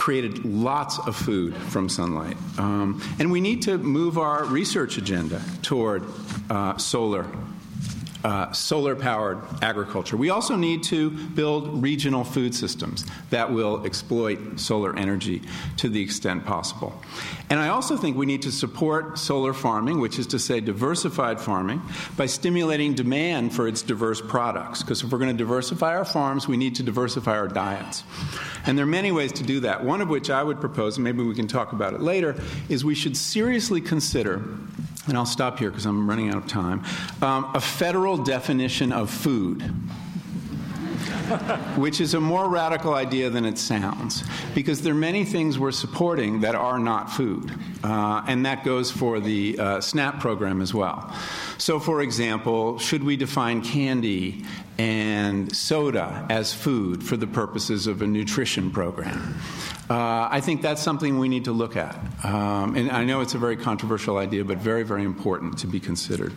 [0.00, 2.36] created lots of food from sunlight.
[2.56, 6.02] Um, and we need to move our research agenda toward
[6.48, 7.26] uh, solar.
[8.22, 10.14] Uh, solar powered agriculture.
[10.14, 15.40] We also need to build regional food systems that will exploit solar energy
[15.78, 16.92] to the extent possible.
[17.48, 21.40] And I also think we need to support solar farming, which is to say diversified
[21.40, 21.80] farming,
[22.18, 24.82] by stimulating demand for its diverse products.
[24.82, 28.04] Because if we're going to diversify our farms, we need to diversify our diets.
[28.66, 29.82] And there are many ways to do that.
[29.82, 32.36] One of which I would propose, and maybe we can talk about it later,
[32.68, 34.44] is we should seriously consider
[35.06, 36.84] and I'll stop here because I'm running out of time,
[37.22, 39.62] um, a federal definition of food.
[41.76, 45.70] which is a more radical idea than it sounds, because there are many things we're
[45.70, 47.52] supporting that are not food,
[47.84, 51.14] uh, and that goes for the uh, SNAP program as well.
[51.58, 54.44] So, for example, should we define candy
[54.78, 59.36] and soda as food for the purposes of a nutrition program?
[59.90, 61.96] Uh, I think that's something we need to look at.
[62.24, 65.80] Um, and I know it's a very controversial idea, but very, very important to be
[65.80, 66.32] considered.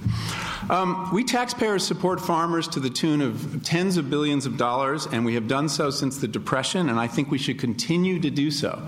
[0.71, 5.23] Um, we taxpayers support farmers to the tune of tens of billions of dollars, and
[5.23, 8.49] we have done so since the Depression, and I think we should continue to do
[8.49, 8.81] so.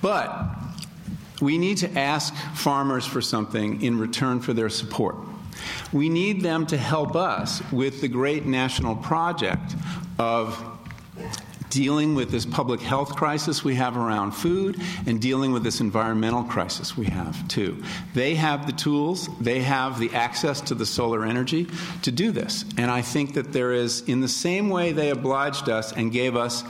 [0.00, 0.48] But
[1.42, 5.16] we need to ask farmers for something in return for their support.
[5.92, 9.74] We need them to help us with the great national project
[10.18, 10.64] of
[11.70, 16.42] dealing with this public health crisis we have around food and dealing with this environmental
[16.44, 17.82] crisis we have too.
[18.14, 21.68] They have the tools, they have the access to the solar energy
[22.02, 22.64] to do this.
[22.76, 26.36] And I think that there is, in the same way they obliged us and gave
[26.36, 26.64] us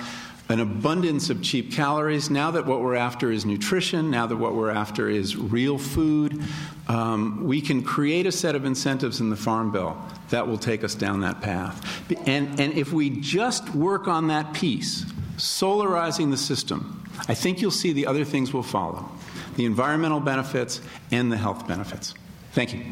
[0.50, 2.28] an abundance of cheap calories.
[2.28, 6.42] Now that what we're after is nutrition, now that what we're after is real food,
[6.88, 9.96] um, we can create a set of incentives in the Farm Bill
[10.30, 12.02] that will take us down that path.
[12.26, 15.04] And, and if we just work on that piece,
[15.36, 19.08] solarizing the system, I think you'll see the other things will follow
[19.56, 22.14] the environmental benefits and the health benefits.
[22.52, 22.82] Thank you.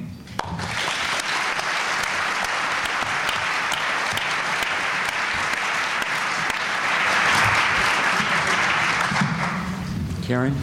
[10.28, 10.54] Karen?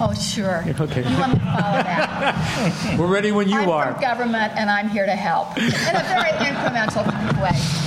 [0.00, 0.64] Oh, sure.
[0.80, 1.02] Okay.
[1.08, 2.96] You me follow that.
[2.98, 3.92] We're ready when you I'm are.
[3.92, 7.06] from government, and I'm here to help in a very incremental
[7.40, 7.83] way.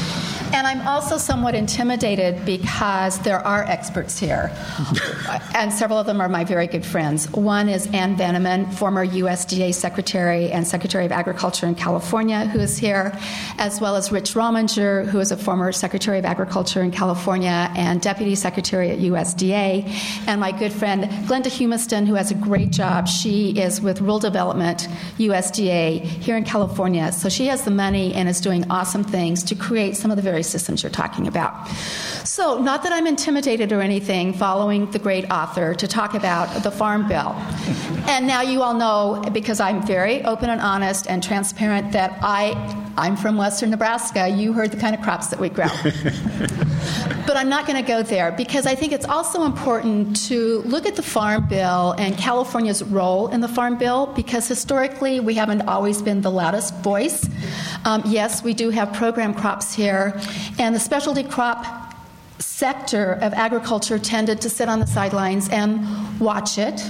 [0.54, 4.52] And I'm also somewhat intimidated because there are experts here,
[5.56, 7.30] and several of them are my very good friends.
[7.32, 12.78] One is Ann Veneman, former USDA Secretary and Secretary of Agriculture in California, who is
[12.78, 13.18] here,
[13.58, 18.02] as well as Rich Rominger, who is a former Secretary of Agriculture in California and
[18.02, 19.88] Deputy Secretary at USDA,
[20.28, 23.08] and my good friend Glenda Humiston, who has a great job.
[23.08, 27.12] She is with Rural Development, USDA, here in California.
[27.12, 30.24] So she has the money and is doing awesome things to create some of the
[30.24, 31.68] very systems you're talking about.
[32.24, 36.72] So, not that I'm intimidated or anything following the great author to talk about the
[36.72, 37.36] Farm Bill.
[38.08, 42.54] and now you all know, because I'm very open and honest and transparent, that I,
[42.98, 44.28] I'm from western Nebraska.
[44.28, 45.68] You heard the kind of crops that we grow.
[47.28, 50.86] but I'm not going to go there because I think it's also important to look
[50.86, 55.64] at the Farm Bill and California's role in the Farm Bill because historically we haven't
[55.64, 57.30] always been the loudest voice.
[57.86, 60.20] Um, yes, we do have program crops here,
[60.60, 61.94] and the specialty crop
[62.40, 66.82] sector of agriculture tended to sit on the sidelines and watch it.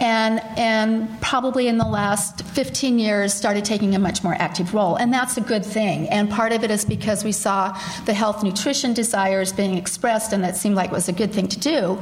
[0.00, 4.96] And, and probably in the last 15 years started taking a much more active role.
[4.96, 6.08] And that's a good thing.
[6.08, 10.44] And part of it is because we saw the health nutrition desires being expressed, and
[10.44, 11.98] that seemed like it was a good thing to do.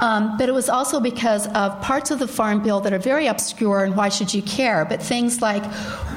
[0.00, 3.26] Um, but it was also because of parts of the Farm Bill that are very
[3.26, 4.84] obscure, and why should you care?
[4.84, 5.64] But things like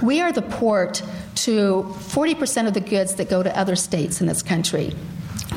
[0.04, 1.02] we are the port
[1.36, 4.94] to 40% of the goods that go to other states in this country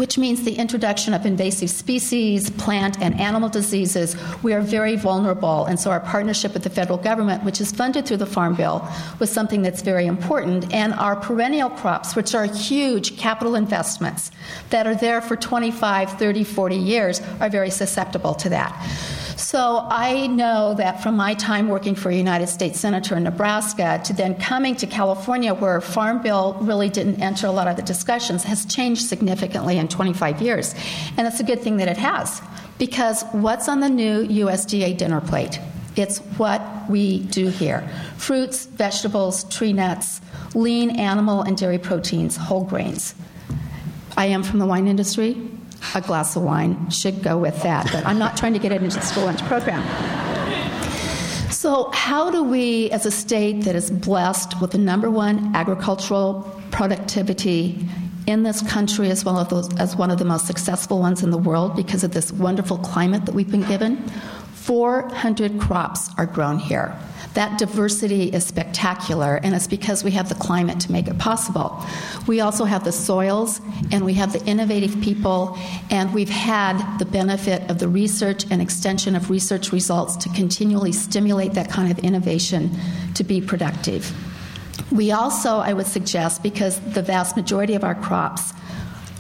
[0.01, 5.67] which means the introduction of invasive species, plant, and animal diseases, we are very vulnerable.
[5.67, 8.89] And so our partnership with the federal government, which is funded through the Farm Bill,
[9.19, 10.73] was something that's very important.
[10.73, 14.31] And our perennial crops, which are huge capital investments
[14.71, 18.73] that are there for 25, 30, 40 years, are very susceptible to that.
[19.41, 24.01] So I know that from my time working for a United States Senator in Nebraska
[24.05, 27.83] to then coming to California, where Farm Bill really didn't enter a lot of the
[27.83, 30.75] discussions, has changed significantly in 25 years.
[31.17, 32.41] And it's a good thing that it has,
[32.79, 35.61] because what's on the new USDA dinner plate?
[35.97, 40.21] It's what we do here fruits, vegetables, tree nuts,
[40.55, 43.15] lean animal and dairy proteins, whole grains.
[44.17, 45.37] I am from the wine industry.
[45.95, 48.83] A glass of wine should go with that, but I'm not trying to get it
[48.83, 49.83] into the school lunch program.
[51.51, 56.51] So, how do we, as a state that is blessed with the number one agricultural
[56.71, 57.87] productivity
[58.31, 61.31] in this country, as well as, those, as one of the most successful ones in
[61.31, 64.03] the world because of this wonderful climate that we've been given,
[64.55, 66.97] 400 crops are grown here.
[67.35, 71.81] That diversity is spectacular, and it's because we have the climate to make it possible.
[72.27, 73.61] We also have the soils,
[73.93, 75.57] and we have the innovative people,
[75.91, 80.93] and we've had the benefit of the research and extension of research results to continually
[80.93, 82.71] stimulate that kind of innovation
[83.15, 84.13] to be productive.
[84.93, 88.53] We also, I would suggest, because the vast majority of our crops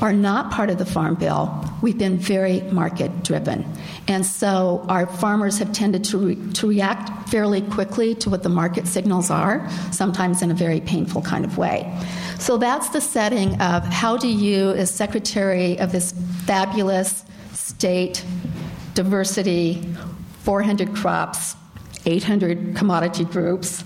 [0.00, 3.64] are not part of the Farm Bill, we've been very market driven.
[4.08, 8.48] And so our farmers have tended to, re- to react fairly quickly to what the
[8.48, 11.94] market signals are, sometimes in a very painful kind of way.
[12.38, 16.12] So that's the setting of how do you, as secretary of this
[16.46, 18.24] fabulous state,
[18.94, 19.86] diversity,
[20.40, 21.54] 400 crops,
[22.06, 23.84] 800 commodity groups,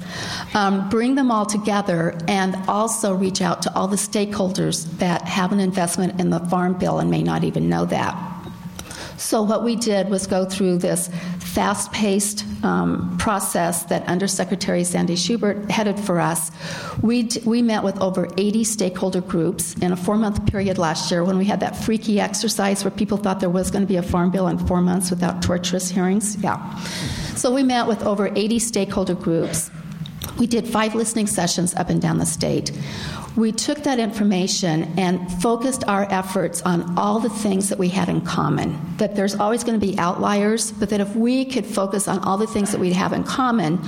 [0.55, 5.53] um, bring them all together and also reach out to all the stakeholders that have
[5.53, 8.34] an investment in the Farm Bill and may not even know that.
[9.17, 11.09] So, what we did was go through this
[11.39, 16.51] fast paced um, process that Undersecretary Sandy Schubert headed for us.
[17.01, 21.11] We, d- we met with over 80 stakeholder groups in a four month period last
[21.11, 23.97] year when we had that freaky exercise where people thought there was going to be
[23.97, 26.37] a farm bill in four months without torturous hearings.
[26.43, 26.79] Yeah.
[27.37, 29.71] So, we met with over 80 stakeholder groups.
[30.39, 32.73] We did five listening sessions up and down the state.
[33.37, 38.09] We took that information and focused our efforts on all the things that we had
[38.09, 38.79] in common.
[38.99, 42.39] That there's always going to be outliers, but that if we could focus on all
[42.39, 43.81] the things that we have in common,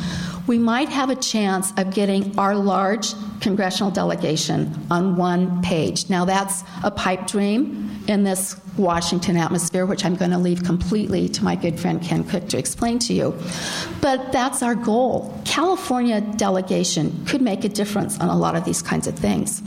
[0.48, 6.10] we might have a chance of getting our large congressional delegation on one page.
[6.10, 11.28] Now, that's a pipe dream in this Washington atmosphere, which I'm going to leave completely
[11.30, 13.34] to my good friend Ken Cook to explain to you.
[14.00, 15.38] But that's our goal.
[15.44, 19.62] California delegation could make a difference on a lot of these kinds of things.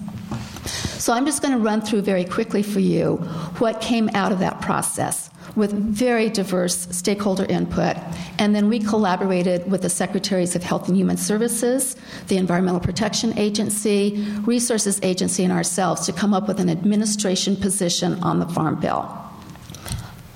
[1.01, 3.17] So I'm just going to run through very quickly for you
[3.57, 7.97] what came out of that process with very diverse stakeholder input.
[8.37, 11.95] And then we collaborated with the Secretaries of Health and Human Services,
[12.27, 18.21] the Environmental Protection Agency, Resources Agency, and ourselves to come up with an administration position
[18.23, 19.15] on the Farm Bill.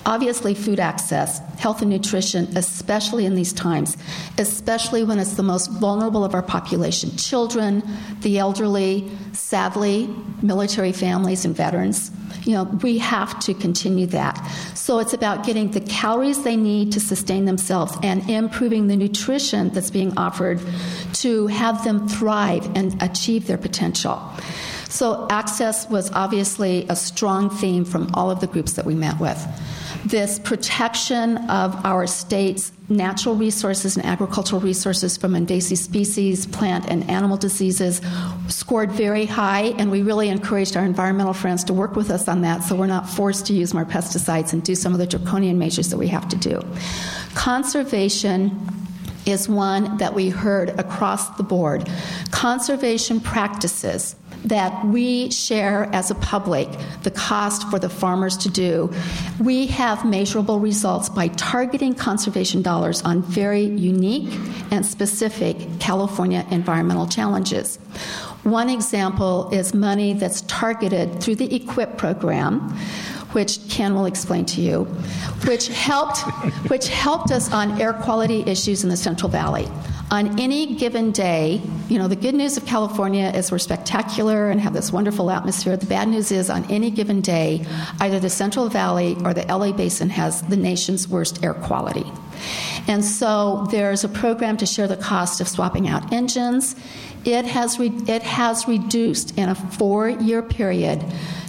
[0.06, 3.96] Obviously, food access, health and nutrition, especially in these times,
[4.38, 7.82] especially when it's the most vulnerable of our population children,
[8.20, 12.12] the elderly, sadly, military families, and veterans.
[12.46, 14.36] You know, we have to continue that.
[14.76, 19.70] So it's about getting the calories they need to sustain themselves and improving the nutrition
[19.70, 20.60] that's being offered
[21.14, 24.22] to have them thrive and achieve their potential.
[24.90, 29.20] So, access was obviously a strong theme from all of the groups that we met
[29.20, 29.44] with
[30.06, 37.10] this protection of our state's natural resources and agricultural resources from invasive species, plant, and
[37.10, 38.02] animal diseases
[38.48, 42.42] scored very high, and we really encouraged our environmental friends to work with us on
[42.42, 45.58] that so we're not forced to use more pesticides and do some of the draconian
[45.58, 46.62] measures that we have to do.
[47.36, 48.52] Conservation
[49.26, 51.90] is one that we heard across the board.
[52.32, 54.16] Conservation practices
[54.46, 56.68] that we share as a public
[57.04, 58.94] the cost for the farmers to do.
[59.40, 64.38] We have measurable results by targeting conservation dollars on very unique
[64.72, 67.78] and specific California environmental challenges.
[68.44, 72.78] One example is money that's targeted through the EQIP program,
[73.34, 74.84] which Ken will explain to you,
[75.46, 76.20] which helped,
[76.70, 79.68] which helped us on air quality issues in the Central Valley
[80.14, 81.60] on any given day,
[81.90, 85.76] you know, the good news of California is we're spectacular and have this wonderful atmosphere.
[85.76, 87.66] The bad news is on any given day,
[88.00, 92.06] either the Central Valley or the LA Basin has the nation's worst air quality.
[92.88, 96.76] And so there's a program to share the cost of swapping out engines.
[97.26, 101.04] It has, re- it has reduced in a four year period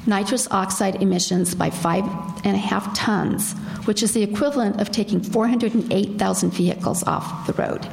[0.07, 2.05] nitrous oxide emissions by five
[2.45, 3.53] and a half tons,
[3.87, 7.89] which is the equivalent of taking 408,000 vehicles off the road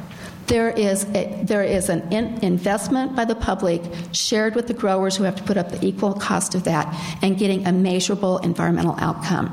[0.52, 5.16] there is, a, there is an in investment by the public shared with the growers
[5.16, 8.94] who have to put up the equal cost of that and getting a measurable environmental
[8.98, 9.48] outcome.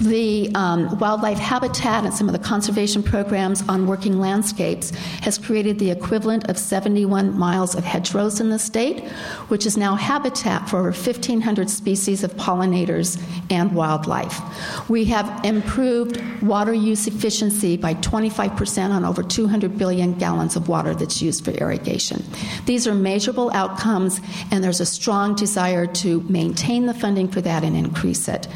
[0.00, 4.90] The um, wildlife habitat and some of the conservation programs on working landscapes
[5.20, 9.08] has created the equivalent of 71 miles of hedgerows in the state,
[9.48, 14.40] which is now habitat for over 1,500 species of pollinators and wildlife.
[14.88, 20.94] We have improved water use efficiency by 25% on over 200 billion gallons of water
[20.94, 22.22] that's used for irrigation.
[22.66, 24.20] These are measurable outcomes,
[24.50, 28.46] and there's a strong desire to maintain the funding for that and increase it.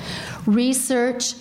[0.47, 1.35] Research,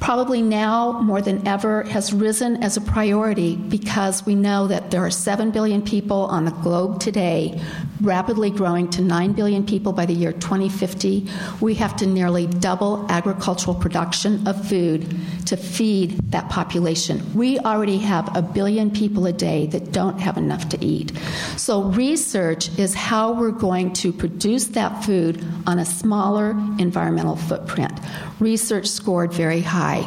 [0.00, 5.04] probably now more than ever, has risen as a priority because we know that there
[5.04, 7.60] are 7 billion people on the globe today,
[8.00, 11.28] rapidly growing to 9 billion people by the year 2050.
[11.60, 15.14] We have to nearly double agricultural production of food
[15.46, 17.22] to feed that population.
[17.34, 21.12] We already have a billion people a day that don't have enough to eat.
[21.56, 27.92] So, research is how we're going to produce that food on a smaller environmental footprint.
[28.38, 30.06] Research scored very high die.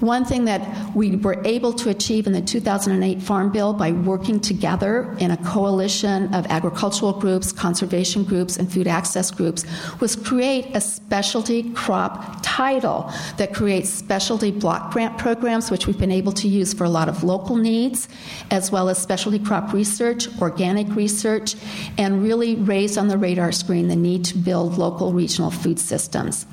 [0.00, 4.40] One thing that we were able to achieve in the 2008 Farm Bill by working
[4.40, 9.64] together in a coalition of agricultural groups, conservation groups, and food access groups
[10.00, 16.12] was create a specialty crop title that creates specialty block grant programs, which we've been
[16.12, 18.08] able to use for a lot of local needs,
[18.50, 21.54] as well as specialty crop research, organic research,
[21.96, 26.44] and really raise on the radar screen the need to build local regional food systems.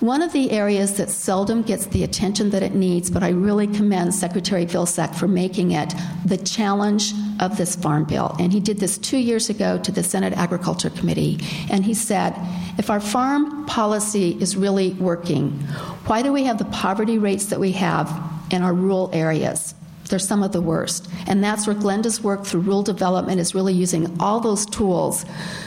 [0.00, 3.66] One of the areas that seldom gets the attention that it needs, but I really
[3.66, 5.92] commend Secretary Vilsack for making it
[6.24, 8.34] the challenge of this farm bill.
[8.38, 11.38] And he did this two years ago to the Senate Agriculture Committee.
[11.70, 12.34] And he said,
[12.78, 15.50] if our farm policy is really working,
[16.06, 18.08] why do we have the poverty rates that we have
[18.50, 19.75] in our rural areas?
[20.08, 21.08] They're some of the worst.
[21.26, 25.24] And that's where Glenda's work through rural development is really using all those tools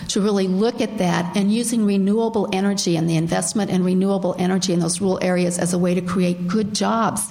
[0.09, 4.73] to really look at that and using renewable energy and the investment in renewable energy
[4.73, 7.29] in those rural areas as a way to create good jobs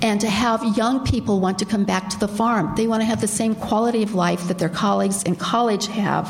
[0.00, 2.74] and to have young people want to come back to the farm.
[2.76, 6.28] They want to have the same quality of life that their colleagues in college have.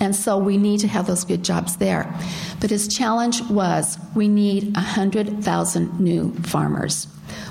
[0.00, 2.12] And so we need to have those good jobs there.
[2.60, 7.06] But his challenge was we need 100,000 new farmers.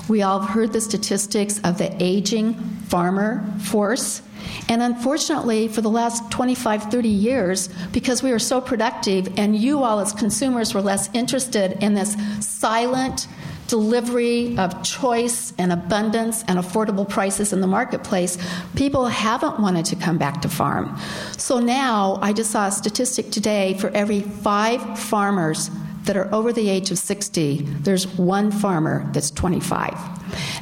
[0.08, 2.54] We all have heard the statistics of the aging
[2.88, 4.22] farmer force.
[4.70, 9.84] And unfortunately, for the last 25, 30 years, because we were so productive and you
[9.84, 13.28] all as consumers were less interested in this silent,
[13.68, 18.38] delivery of choice and abundance and affordable prices in the marketplace,
[18.76, 20.98] people haven't wanted to come back to farm.
[21.38, 25.70] So now I just saw a statistic today for every five farmers
[26.08, 29.94] that are over the age of 60, there's one farmer that's 25.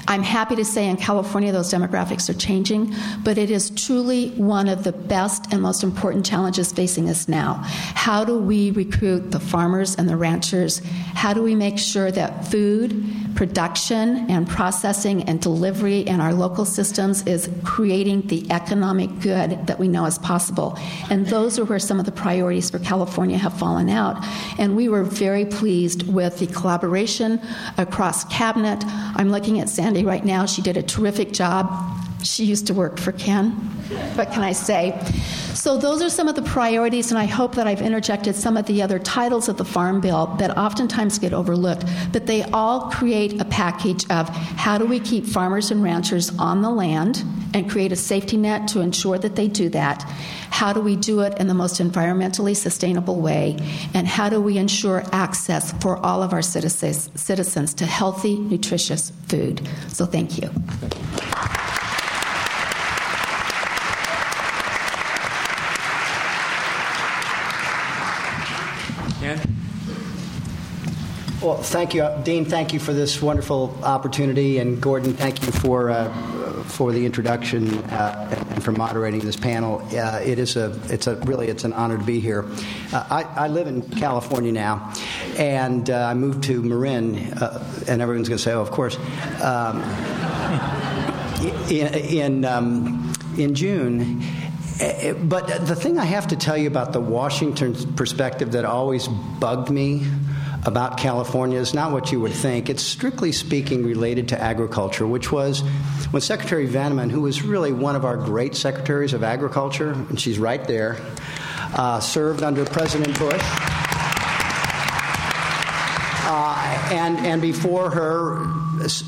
[0.07, 2.93] I'm happy to say in California those demographics are changing,
[3.23, 7.61] but it is truly one of the best and most important challenges facing us now.
[7.63, 10.79] How do we recruit the farmers and the ranchers?
[11.13, 12.91] How do we make sure that food,
[13.35, 19.77] production, and processing and delivery in our local systems is creating the economic good that
[19.77, 20.77] we know is possible?
[21.09, 24.17] And those are where some of the priorities for California have fallen out.
[24.57, 27.41] And we were very pleased with the collaboration
[27.77, 28.83] across cabinet.
[28.87, 30.45] I'm looking at Sandy right now.
[30.45, 31.71] She did a terrific job.
[32.23, 33.51] She used to work for Ken.
[34.15, 34.99] What can I say?
[35.65, 38.67] So, those are some of the priorities, and I hope that I've interjected some of
[38.67, 41.85] the other titles of the Farm Bill that oftentimes get overlooked.
[42.11, 46.61] But they all create a package of how do we keep farmers and ranchers on
[46.61, 47.23] the land
[47.55, 50.03] and create a safety net to ensure that they do that?
[50.51, 53.57] How do we do it in the most environmentally sustainable way?
[53.95, 59.11] And how do we ensure access for all of our citizens, citizens to healthy, nutritious
[59.29, 59.67] food?
[59.87, 60.51] So, thank you.
[60.91, 61.54] Ken?
[71.45, 72.43] Well, thank you, Dean.
[72.43, 76.11] Thank you for this wonderful opportunity, and Gordon, thank you for uh,
[76.63, 79.87] for the introduction uh, and for moderating this panel.
[79.95, 82.45] Uh, it is a it's a really it's an honor to be here.
[82.91, 84.91] Uh, I, I, live in California now,
[85.37, 88.97] and uh, I moved to Marin, uh, and everyone's going to say, "Oh, of course."
[89.39, 89.83] Um,
[91.69, 94.23] in in, um, in June.
[94.81, 99.07] Eh, but the thing I have to tell you about the Washington perspective that always
[99.07, 100.07] bugged me
[100.65, 102.69] about California is not what you would think.
[102.69, 105.61] It's strictly speaking related to agriculture, which was
[106.11, 110.39] when Secretary Veneman, who was really one of our great secretaries of agriculture, and she's
[110.39, 110.97] right there,
[111.75, 113.41] uh, served under President Bush.
[116.27, 118.47] Uh, and, and before her,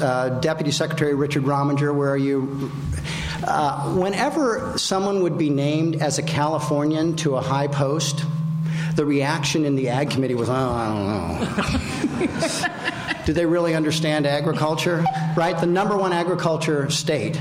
[0.02, 2.72] uh, Deputy Secretary Richard Rominger, where are you
[3.44, 8.24] uh, whenever someone would be named as a Californian to a high post,
[8.98, 13.24] the reaction in the Ag Committee was, oh, I don't know.
[13.26, 15.06] Do they really understand agriculture?
[15.36, 15.58] Right?
[15.58, 17.40] The number one agriculture state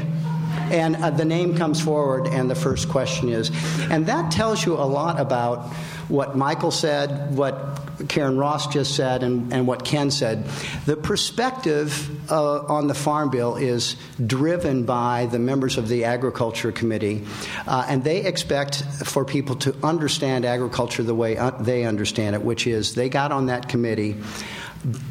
[0.73, 3.51] and uh, the name comes forward, and the first question is.
[3.91, 5.73] And that tells you a lot about
[6.09, 10.45] what Michael said, what Karen Ross just said, and, and what Ken said.
[10.85, 16.73] The perspective uh, on the Farm Bill is driven by the members of the Agriculture
[16.73, 17.25] Committee,
[17.67, 22.43] uh, and they expect for people to understand agriculture the way uh, they understand it,
[22.43, 24.17] which is they got on that committee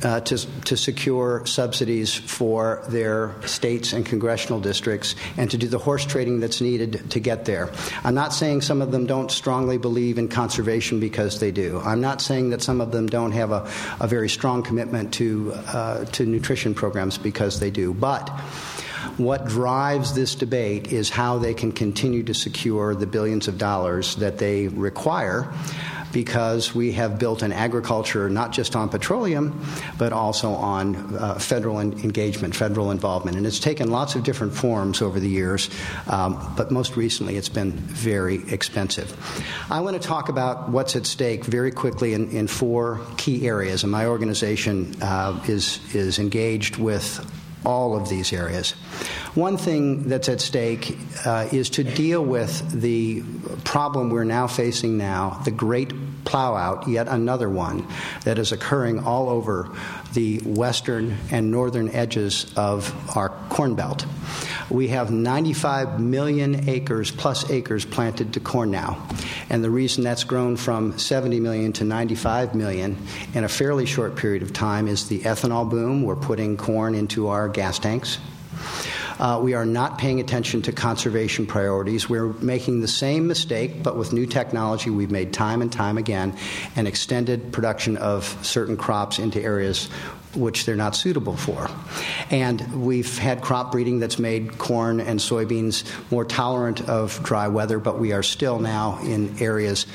[0.04, 5.78] uh, to, to secure subsidies for their states and congressional districts and to do the
[5.78, 7.70] horse trading that's needed to get there.
[8.04, 11.82] I'm not saying some of them don't strongly believe in conservation because they do.
[11.84, 15.54] I'm not saying that some of them don't have a, a very strong commitment to,
[15.68, 17.94] uh, to nutrition programs because they do.
[17.94, 18.30] But
[19.18, 24.16] what drives this debate is how they can continue to secure the billions of dollars
[24.18, 25.54] that they require
[26.16, 29.62] because we have built an agriculture not just on petroleum,
[29.98, 33.36] but also on uh, federal engagement, federal involvement.
[33.36, 35.70] And it's taken lots of different forms over the years,
[36.08, 39.12] um, but most recently it's been very expensive.
[39.70, 43.84] I want to talk about what's at stake very quickly in, in four key areas,
[43.84, 47.20] and my organization uh, is, is engaged with
[47.66, 48.72] all of these areas.
[49.34, 53.24] One thing that's at stake uh, is to deal with the
[53.64, 55.92] problem we're now facing now, the great
[56.26, 57.88] plow out, yet another one
[58.24, 59.70] that is occurring all over
[60.14, 64.06] the western and northern edges of our corn belt.
[64.70, 69.08] We have 95 million acres plus acres planted to corn now.
[69.50, 72.98] And the reason that's grown from 70 million to 95 million
[73.34, 76.04] in a fairly short period of time is the ethanol boom.
[76.04, 78.18] We're putting corn into our gas tanks.
[79.18, 82.10] Uh, we are not paying attention to conservation priorities.
[82.10, 86.36] We're making the same mistake, but with new technology we've made time and time again,
[86.76, 89.90] and extended production of certain crops into areas
[90.36, 91.70] which they're not suitable for.
[92.30, 97.80] And we've had crop breeding that's made corn and soybeans more tolerant of dry weather,
[97.80, 99.86] but we are still now in areas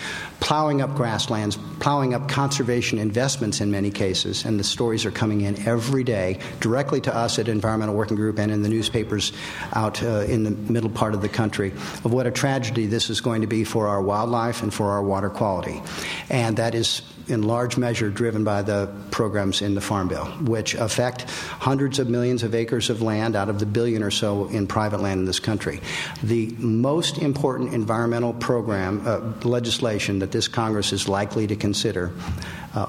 [0.40, 5.42] plowing up grasslands, plowing up conservation investments in many cases, and the stories are coming
[5.42, 9.32] in every day directly to us at Environmental Working Group and in the newspapers
[9.74, 11.70] out uh, in the middle part of the country
[12.04, 15.02] of what a tragedy this is going to be for our wildlife and for our
[15.02, 15.82] water quality.
[16.30, 20.74] And that is in large measure driven by the programs in the Farm Bill, which
[20.74, 24.66] affect hundreds of millions of acres of land out of the billion or so in
[24.66, 25.80] private land in this country.
[26.22, 32.12] The most important environmental program uh, legislation that this Congress is likely to consider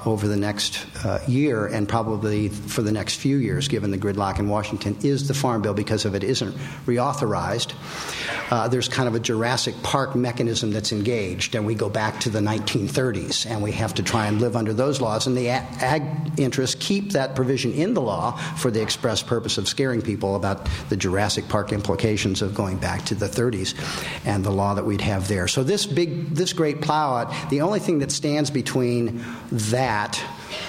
[0.06, 4.38] over the next uh, year and probably for the next few years, given the gridlock
[4.38, 6.54] in Washington, is the Farm Bill because if it isn't
[6.86, 7.72] reauthorized,
[8.50, 12.30] uh, there's kind of a Jurassic Park mechanism that's engaged, and we go back to
[12.30, 15.26] the 1930s, and we have to try and live under those laws.
[15.26, 16.02] And the ag
[16.38, 20.68] interests keep that provision in the law for the express purpose of scaring people about
[20.88, 23.74] the Jurassic Park implications of going back to the 30s
[24.24, 25.48] and the law that we'd have there.
[25.48, 27.02] So this big, this great plow
[27.50, 29.24] the only thing that stands between
[29.72, 30.22] that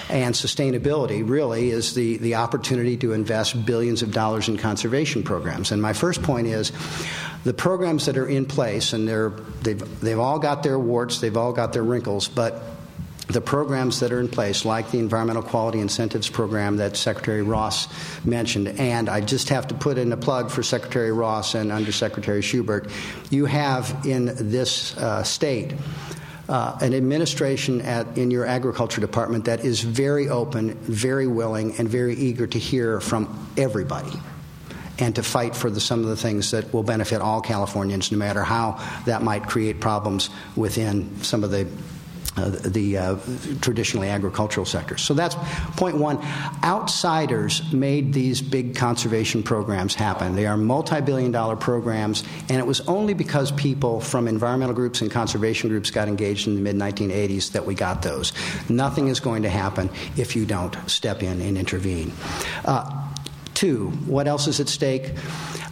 [0.08, 5.72] and sustainability really is the, the opportunity to invest billions of dollars in conservation programs.
[5.72, 6.72] And my first point is
[7.44, 9.30] the programs that are in place, and they're,
[9.62, 12.62] they've, they've all got their warts, they've all got their wrinkles, but
[13.28, 17.88] the programs that are in place, like the Environmental Quality Incentives Program that Secretary Ross
[18.24, 22.42] mentioned, and I just have to put in a plug for Secretary Ross and Undersecretary
[22.42, 22.90] Schubert,
[23.30, 25.72] you have in this uh, state
[26.48, 31.88] uh, an administration at, in your agriculture department that is very open, very willing, and
[31.88, 34.12] very eager to hear from everybody
[34.98, 38.18] and to fight for the, some of the things that will benefit all Californians, no
[38.18, 41.66] matter how that might create problems within some of the
[42.36, 43.16] uh, the uh,
[43.60, 45.02] traditionally agricultural sectors.
[45.02, 45.36] So that's
[45.76, 46.18] point one.
[46.64, 50.34] Outsiders made these big conservation programs happen.
[50.34, 55.00] They are multi billion dollar programs, and it was only because people from environmental groups
[55.00, 58.32] and conservation groups got engaged in the mid 1980s that we got those.
[58.68, 62.12] Nothing is going to happen if you don't step in and intervene.
[62.64, 63.08] Uh,
[63.54, 65.12] two, what else is at stake?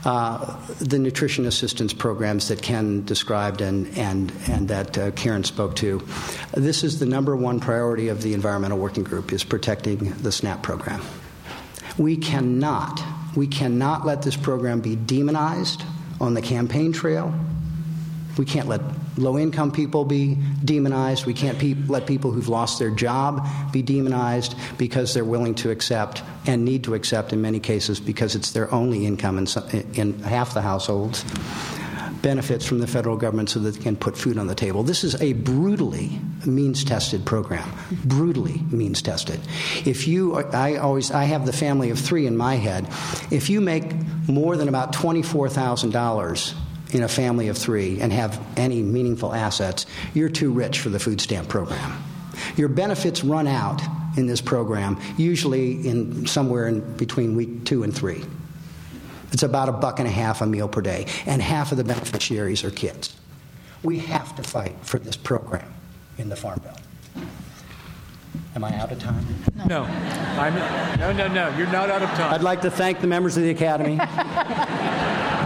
[0.04, 5.76] Uh, the nutrition assistance programs that Ken described and, and, and that uh, Karen spoke
[5.76, 6.04] to.
[6.54, 10.62] This is the number one priority of the Environmental Working Group is protecting the SNAP
[10.64, 11.00] program.
[11.98, 13.00] We cannot,
[13.36, 15.84] we cannot let this program be demonized
[16.20, 17.32] on the campaign trail.
[18.38, 18.80] We can't let
[19.16, 21.26] low income people be demonized.
[21.26, 25.70] We can't pe- let people who've lost their job be demonized because they're willing to
[25.70, 29.68] accept and need to accept, in many cases, because it's their only income in, some,
[29.94, 31.24] in half the households,
[32.22, 34.82] benefits from the federal government so that they can put food on the table.
[34.82, 37.68] This is a brutally means tested program,
[38.04, 39.40] brutally means tested.
[39.84, 42.86] If you, I always, I have the family of three in my head.
[43.30, 43.92] If you make
[44.28, 46.54] more than about $24,000
[46.92, 50.98] in a family of three and have any meaningful assets, you're too rich for the
[50.98, 52.02] food stamp program.
[52.56, 53.82] Your benefits run out
[54.16, 58.22] in this program, usually in somewhere in between week two and three.
[59.32, 61.84] It's about a buck and a half a meal per day, and half of the
[61.84, 63.16] beneficiaries are kids.
[63.82, 65.72] We have to fight for this program
[66.18, 67.24] in the Farm Bill.
[68.54, 69.24] Am I out of time?
[69.56, 69.64] No.
[69.66, 69.82] No.
[69.84, 70.54] I'm,
[71.00, 71.56] no, no, no.
[71.56, 72.34] You're not out of time.
[72.34, 73.96] I'd like to thank the members of the Academy.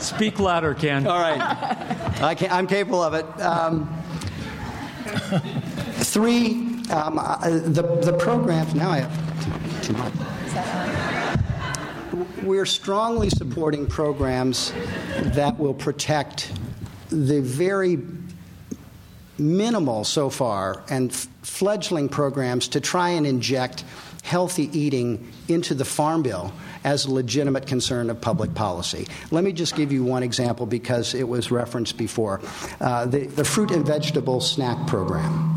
[0.00, 1.06] Speak louder, Ken.
[1.06, 1.40] All right.
[1.40, 3.26] I am capable of it.
[3.40, 3.88] Um,
[6.04, 6.52] three,
[6.90, 10.12] um, uh, the, the programs, now I have too much.
[12.42, 14.72] We're strongly supporting programs
[15.18, 16.52] that will protect
[17.10, 17.98] the very
[19.38, 23.84] minimal so far and fledgling programs to try and inject
[24.22, 26.52] healthy eating into the Farm Bill
[26.84, 29.06] as a legitimate concern of public policy.
[29.30, 32.40] Let me just give you one example because it was referenced before
[32.80, 35.56] uh, the, the fruit and vegetable snack program.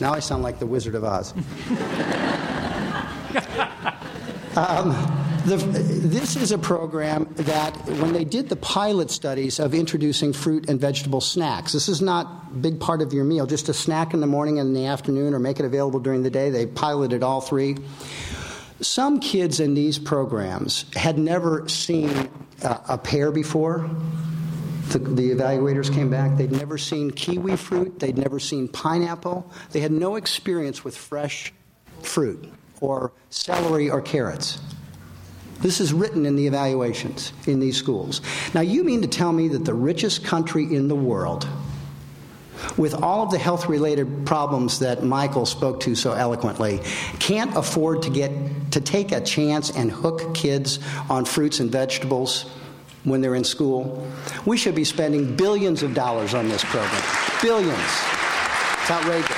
[0.00, 1.32] Now I sound like the Wizard of Oz.
[4.56, 4.90] um,
[5.44, 10.70] the, this is a program that, when they did the pilot studies of introducing fruit
[10.70, 14.14] and vegetable snacks, this is not a big part of your meal, just a snack
[14.14, 16.50] in the morning and in the afternoon, or make it available during the day.
[16.50, 17.76] They piloted all three.
[18.80, 22.28] Some kids in these programs had never seen
[22.62, 23.88] a, a pear before.
[24.88, 26.36] The, the, evaluators came back.
[26.36, 27.98] They'd never seen kiwi fruit.
[28.00, 29.50] They'd never seen pineapple.
[29.70, 31.52] They had no experience with fresh
[32.02, 34.58] fruit or celery or carrots.
[35.60, 38.20] This is written in the evaluations in these schools.
[38.52, 41.48] Now, you mean to tell me that the richest country in the world,
[42.76, 46.80] with all of the health related problems that Michael spoke to so eloquently,
[47.18, 48.30] can't afford to get
[48.72, 52.44] to take a chance and hook kids on fruits and vegetables
[53.04, 54.06] when they're in school?
[54.46, 57.02] We should be spending billions of dollars on this program.
[57.42, 57.78] Billions.
[57.78, 59.33] It's outrageous.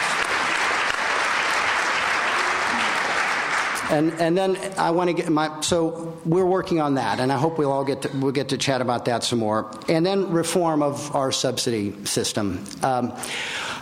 [3.90, 7.38] And, and then I want to get my, so we're working on that, and I
[7.38, 9.70] hope we'll all get to, we'll get to chat about that some more.
[9.88, 12.64] And then reform of our subsidy system.
[12.82, 13.14] Um,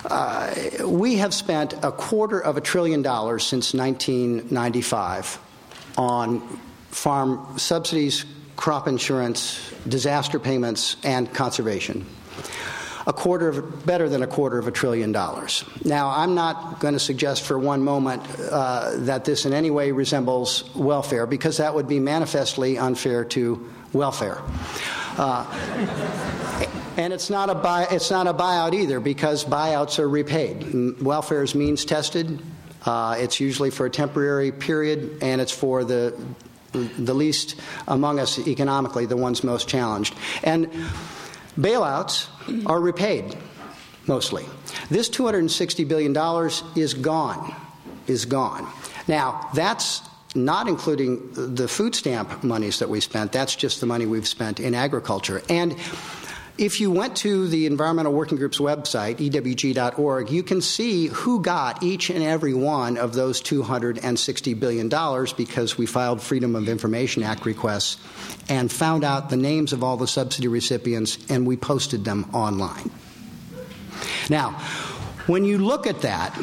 [0.05, 5.39] uh, we have spent a quarter of a trillion dollars since 1995
[5.97, 6.41] on
[6.91, 8.27] farm subsidies,
[8.57, 12.07] crop insurance, disaster payments, and conservation
[13.07, 15.65] a quarter of better than a quarter of a trillion dollars.
[15.85, 19.93] Now, I'm not going to suggest for one moment uh, that this in any way
[19.93, 24.39] resembles welfare, because that would be manifestly unfair to welfare.
[25.17, 25.45] Uh,
[26.97, 31.01] and it's not a buy, it's not a buyout either, because buyouts are repaid.
[31.03, 32.41] Welfare is means tested.
[32.87, 36.15] Uh, it's usually for a temporary period, and it's for the
[36.73, 37.55] the least
[37.87, 40.13] among us economically, the ones most challenged.
[40.43, 40.69] And
[41.59, 42.27] Bailouts
[42.67, 43.37] are repaid
[44.07, 44.45] mostly.
[44.91, 46.15] This $260 billion
[46.77, 47.55] is gone,
[48.07, 48.69] is gone.
[49.09, 50.03] Now, that's
[50.35, 53.33] not including the food stamp monies that we spent.
[53.33, 55.43] That's just the money we've spent in agriculture.
[55.49, 55.77] And
[56.57, 61.83] if you went to the Environmental Working Group's website, ewg.org, you can see who got
[61.83, 64.89] each and every one of those $260 billion
[65.37, 67.99] because we filed Freedom of Information Act requests
[68.49, 72.91] and found out the names of all the subsidy recipients and we posted them online.
[74.31, 74.51] Now,
[75.27, 76.39] when you look at that,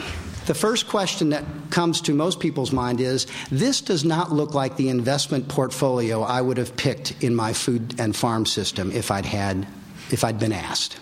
[0.45, 4.75] the first question that comes to most people's mind is this does not look like
[4.75, 9.25] the investment portfolio I would have picked in my food and farm system if I'd
[9.25, 9.67] had
[10.11, 10.97] if I'd been asked.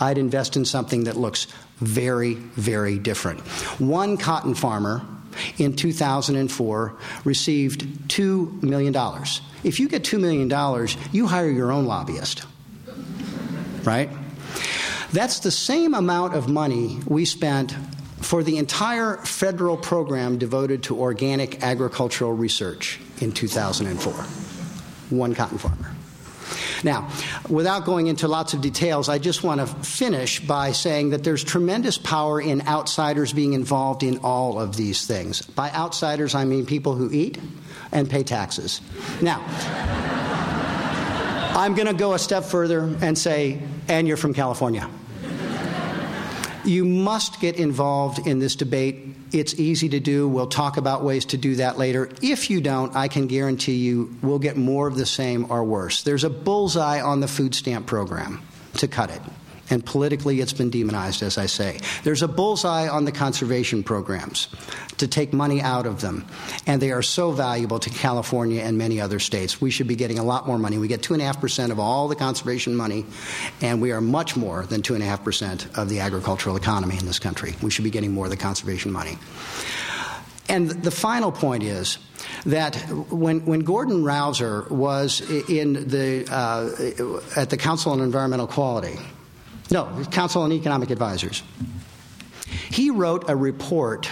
[0.00, 1.46] I'd invest in something that looks
[1.78, 3.40] very, very different.
[3.80, 5.02] One cotton farmer
[5.58, 8.94] in 2004 received $2 million.
[9.64, 12.44] If you get $2 million, you hire your own lobbyist,
[13.84, 14.10] right?
[15.12, 17.74] That's the same amount of money we spent
[18.20, 24.12] for the entire federal program devoted to organic agricultural research in 2004.
[25.16, 25.94] One cotton farmer.
[26.84, 27.10] Now,
[27.48, 31.42] without going into lots of details, I just want to finish by saying that there's
[31.42, 35.42] tremendous power in outsiders being involved in all of these things.
[35.42, 37.38] By outsiders, I mean people who eat
[37.92, 38.80] and pay taxes.
[39.20, 39.44] Now,
[41.56, 44.88] I'm going to go a step further and say, and you're from California.
[46.64, 50.28] You must get involved in this debate it's easy to do.
[50.28, 52.10] We'll talk about ways to do that later.
[52.22, 56.02] If you don't, I can guarantee you we'll get more of the same or worse.
[56.02, 58.42] There's a bullseye on the food stamp program
[58.74, 59.20] to cut it.
[59.70, 61.80] And politically it's been demonized, as I say.
[62.04, 64.48] There's a bullseye on the conservation programs
[64.98, 66.26] to take money out of them,
[66.66, 69.60] and they are so valuable to California and many other states.
[69.60, 70.78] We should be getting a lot more money.
[70.78, 73.06] We get 2.5% of all the conservation money,
[73.60, 77.54] and we are much more than 2.5% of the agricultural economy in this country.
[77.62, 79.18] We should be getting more of the conservation money.
[80.48, 81.98] And the final point is
[82.46, 82.74] that
[83.10, 88.98] when, when Gordon Rausser was in the, uh, at the Council on Environmental Quality,
[89.70, 91.42] no, Council on Economic Advisors,
[92.70, 94.10] he wrote a report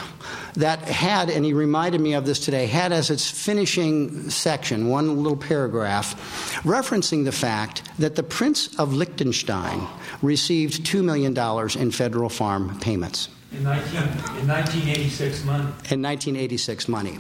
[0.55, 5.23] that had, and he reminded me of this today, had as its finishing section one
[5.23, 6.15] little paragraph
[6.63, 9.87] referencing the fact that the Prince of Liechtenstein
[10.23, 11.37] received $2 million
[11.79, 13.29] in federal farm payments.
[13.53, 14.03] In, 19,
[14.41, 15.63] in 1986 money.
[15.63, 17.19] In 1986 money.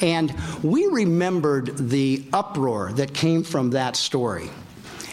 [0.00, 4.50] And we remembered the uproar that came from that story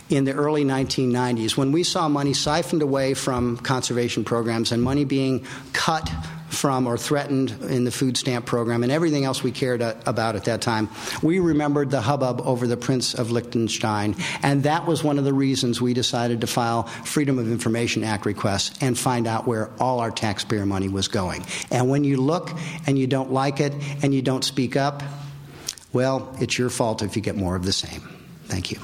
[0.10, 5.06] in the early 1990s when we saw money siphoned away from conservation programs and money
[5.06, 6.10] being cut
[6.50, 10.46] from or threatened in the food stamp program and everything else we cared about at
[10.46, 10.90] that time.
[11.22, 15.34] We remembered the hubbub over the Prince of Liechtenstein, and that was one of the
[15.34, 20.00] reasons we decided to file Freedom of Information Act requests and find out where all
[20.00, 21.46] our taxpayer money was going.
[21.72, 22.52] And when you look
[22.88, 25.04] and you don't like it and you don't speak up,
[25.94, 28.02] well, it's your fault if you get more of the same.
[28.46, 28.80] Thank you.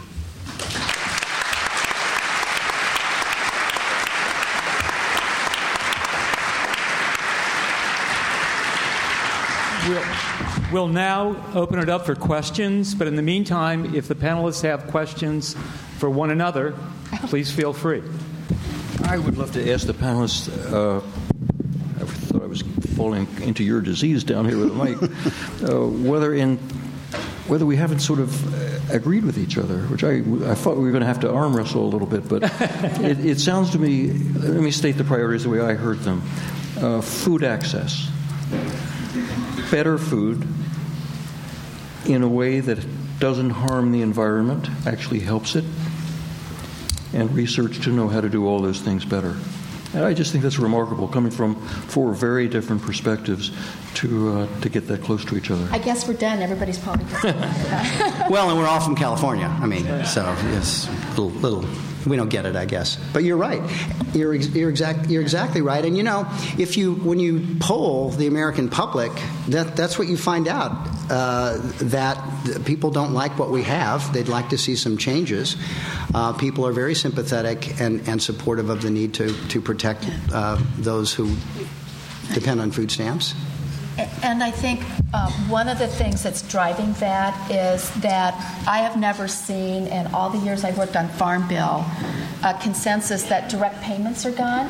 [10.76, 14.88] We'll now open it up for questions, but in the meantime, if the panelists have
[14.88, 15.55] questions
[15.99, 16.76] for one another,
[17.28, 18.03] please feel free.
[19.05, 20.49] I would love to ask the panelists.
[20.69, 22.61] Uh, I thought I was
[22.97, 25.71] falling into your disease down here with the mic.
[25.71, 26.57] uh, whether in
[27.47, 30.91] whether we haven't sort of agreed with each other, which I, I thought we were
[30.91, 32.43] going to have to arm wrestle a little bit, but
[33.01, 36.21] it, it, sounds to me, let me state the priorities the way I heard them.
[36.78, 38.09] Uh, food access,
[39.71, 40.45] better food
[42.07, 42.79] in a way that
[43.19, 45.63] doesn't harm the environment, actually helps it,
[47.13, 49.35] and research to know how to do all those things better.
[49.93, 51.55] And I just think that's remarkable, coming from
[51.87, 53.51] four very different perspectives
[53.95, 55.67] to uh, to get that close to each other.
[55.71, 56.41] I guess we're done.
[56.41, 57.05] Everybody's probably.
[58.29, 59.45] well, and we're all from California.
[59.45, 61.65] I mean, so it's little, little
[62.05, 62.97] we don't get it, I guess.
[63.13, 63.61] But you're right.
[64.13, 65.83] You're, you're, exact, you're exactly right.
[65.83, 66.27] And you know,
[66.57, 69.11] if you when you poll the American public,
[69.49, 70.71] that, that's what you find out.
[71.09, 72.17] Uh, that
[72.65, 74.11] people don't like what we have.
[74.13, 75.55] They'd like to see some changes.
[76.13, 80.59] Uh, people are very sympathetic and, and supportive of the need to, to protect uh,
[80.77, 81.35] those who
[82.33, 83.35] depend on food stamps.
[83.97, 84.83] And I think
[85.13, 88.33] uh, one of the things that's driving that is that
[88.67, 91.85] I have never seen, in all the years I've worked on Farm Bill,
[92.43, 94.69] a consensus that direct payments are gone.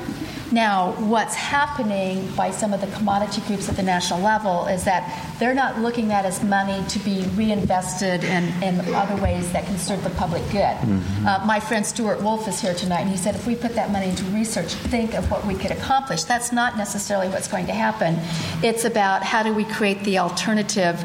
[0.51, 5.35] Now, what's happening by some of the commodity groups at the national level is that
[5.39, 9.77] they're not looking at as money to be reinvested in, in other ways that can
[9.77, 10.77] serve the public good.
[10.77, 11.27] Mm-hmm.
[11.27, 13.91] Uh, my friend Stuart Woolf is here tonight, and he said if we put that
[13.91, 16.23] money into research, think of what we could accomplish.
[16.23, 18.17] That's not necessarily what's going to happen.
[18.63, 21.03] It's about how do we create the alternative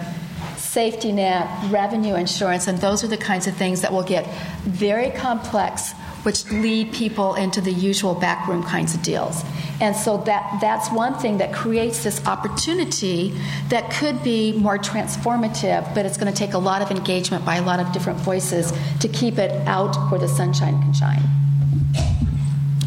[0.70, 4.24] safety net, revenue insurance, and those are the kinds of things that will get
[4.62, 5.92] very complex
[6.22, 9.42] which lead people into the usual backroom kinds of deals.
[9.80, 13.34] And so that, that's one thing that creates this opportunity
[13.68, 17.56] that could be more transformative, but it's going to take a lot of engagement by
[17.56, 21.22] a lot of different voices to keep it out where the sunshine can shine.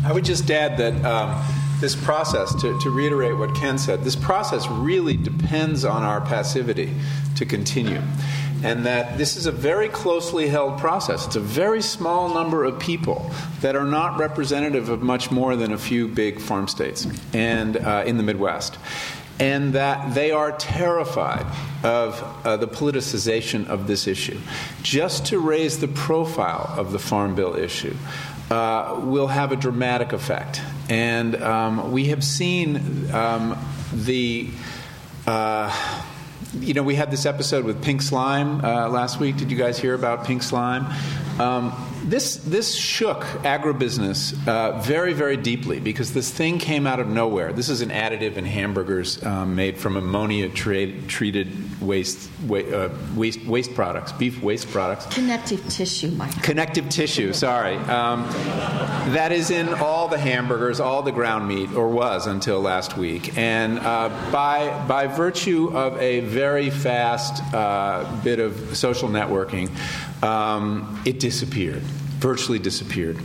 [0.06, 1.04] I would just add that.
[1.04, 6.22] Um, this process, to, to reiterate what Ken said, this process really depends on our
[6.22, 6.96] passivity
[7.36, 8.02] to continue
[8.64, 11.28] and that this is a very closely held process.
[11.28, 13.30] It's a very small number of people
[13.60, 18.06] that are not representative of much more than a few big farm states and uh,
[18.06, 18.78] in the Midwest.
[19.38, 21.46] And that they are terrified
[21.84, 24.40] of uh, the politicization of this issue.
[24.84, 27.96] Just to raise the profile of the Farm Bill issue
[28.50, 30.62] uh, will have a dramatic effect.
[30.90, 33.58] And um, we have seen um,
[33.94, 34.50] the
[35.26, 35.72] uh,
[36.60, 39.38] you know, we had this episode with pink slime uh, last week.
[39.38, 40.86] Did you guys hear about pink slime?
[41.40, 41.72] Um,
[42.04, 47.54] this this shook agribusiness uh, very very deeply because this thing came out of nowhere.
[47.54, 53.46] This is an additive in hamburgers um, made from ammonia tra- treated waste, uh, waste
[53.46, 55.06] waste products, beef waste products.
[55.14, 56.44] Connective tissue, Mike.
[56.44, 57.34] Connective tissue.
[57.34, 58.24] Sorry, um,
[59.14, 63.38] that is in all the hamburgers, all the ground meat, or was until last week.
[63.38, 69.70] And uh, by by virtue of a very fast uh, bit of social networking,
[70.24, 71.84] um, it disappeared
[72.24, 73.18] virtually disappeared.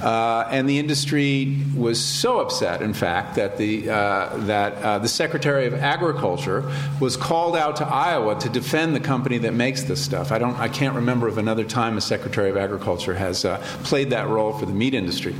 [0.00, 5.08] Uh, and the industry was so upset, in fact, that the, uh, that, uh, the
[5.08, 10.00] Secretary of Agriculture was called out to Iowa to defend the company that makes this
[10.00, 10.30] stuff.
[10.30, 14.10] I, don't, I can't remember of another time a Secretary of Agriculture has uh, played
[14.10, 15.34] that role for the meat industry.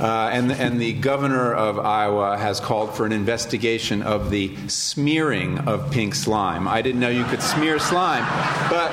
[0.00, 5.60] Uh, and, and the governor of Iowa has called for an investigation of the smearing
[5.68, 6.66] of pink slime.
[6.66, 8.24] I didn't know you could smear slime,
[8.68, 8.90] but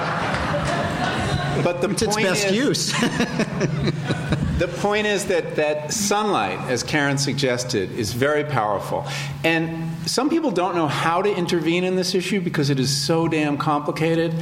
[1.62, 2.91] but the it's point its best is, use.
[4.60, 9.06] the point is that, that sunlight, as Karen suggested, is very powerful.
[9.43, 13.28] And some people don't know how to intervene in this issue because it is so
[13.28, 14.36] damn complicated.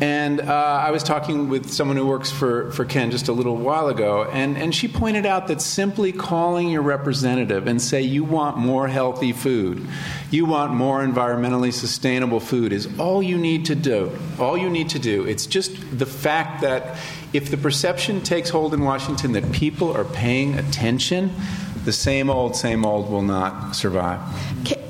[0.00, 3.56] And uh, I was talking with someone who works for, for Ken just a little
[3.56, 8.22] while ago, and, and she pointed out that simply calling your representative and say you
[8.22, 9.84] want more healthy food,
[10.30, 14.16] you want more environmentally sustainable food is all you need to do.
[14.38, 15.24] All you need to do.
[15.26, 16.96] It's just the fact that
[17.32, 21.34] if the perception takes hold in Washington that people are paying attention,
[21.88, 24.20] the same old, same old will not survive.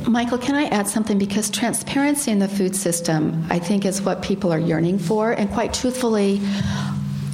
[0.08, 1.16] Michael, can I add something?
[1.16, 5.30] Because transparency in the food system, I think, is what people are yearning for.
[5.30, 6.40] And quite truthfully,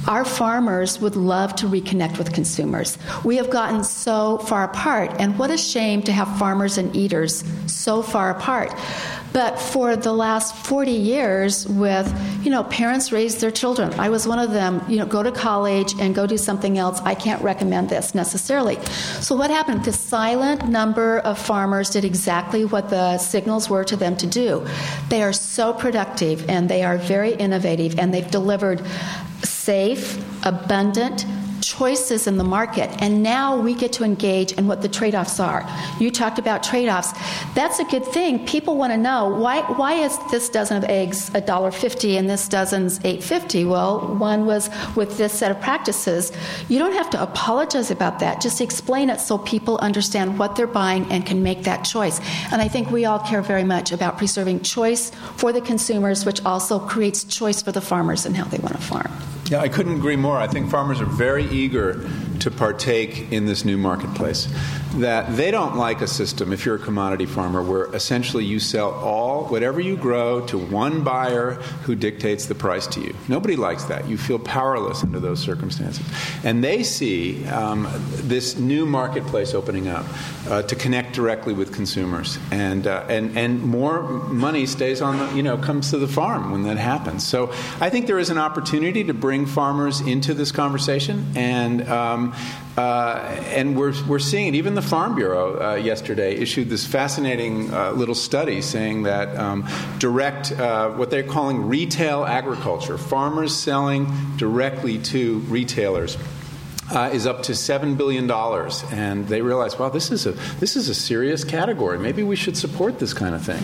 [0.07, 2.99] our farmers would love to reconnect with consumers.
[3.23, 7.43] We have gotten so far apart, and what a shame to have farmers and eaters
[7.65, 8.71] so far apart.
[9.35, 12.07] But for the last 40 years, with,
[12.41, 13.93] you know, parents raise their children.
[13.99, 17.01] I was one of them, you know, go to college and go do something else.
[17.01, 18.77] I can't recommend this necessarily.
[19.19, 19.83] So what happened?
[19.83, 24.65] The silent number of farmers did exactly what the signals were to them to do.
[25.09, 28.87] They are so productive and they are very innovative and they've delivered
[29.43, 31.25] safe, abundant,
[31.65, 35.39] choices in the market, and now we get to engage in what the trade offs
[35.39, 35.67] are.
[35.99, 37.11] You talked about trade offs.
[37.55, 38.45] That's a good thing.
[38.45, 42.99] People want to know why, why is this dozen of eggs $1.50 and this dozen's
[42.99, 43.69] $8.50?
[43.69, 46.31] Well, one was with this set of practices.
[46.69, 48.41] You don't have to apologize about that.
[48.41, 52.19] Just explain it so people understand what they're buying and can make that choice.
[52.51, 56.43] And I think we all care very much about preserving choice for the consumers, which
[56.45, 59.11] also creates choice for the farmers and how they want to farm.
[59.49, 60.37] Yeah, I couldn't agree more.
[60.37, 64.47] I think farmers are very eager to partake in this new marketplace.
[64.95, 68.91] That they don't like a system, if you're a commodity farmer, where essentially you sell
[68.91, 73.15] all, whatever you grow, to one buyer who dictates the price to you.
[73.27, 74.07] Nobody likes that.
[74.07, 76.05] You feel powerless under those circumstances.
[76.43, 77.87] And they see um,
[78.23, 80.05] this new marketplace opening up
[80.47, 82.39] uh, to connect directly with consumers.
[82.51, 86.51] And, uh, and, and more money stays on the, you know, comes to the farm
[86.51, 87.27] when that happens.
[87.27, 91.33] So I think there is an opportunity to bring farmers into this conversation.
[91.35, 92.33] And um,
[92.77, 94.55] uh, and we're, we're seeing it.
[94.55, 99.65] Even the Farm Bureau uh, yesterday issued this fascinating uh, little study saying that um,
[99.97, 106.17] direct, uh, what they're calling retail agriculture, farmers selling directly to retailers
[106.91, 110.75] uh, is up to seven billion dollars, and they realize, wow, this is a this
[110.75, 111.97] is a serious category.
[111.97, 113.63] Maybe we should support this kind of thing.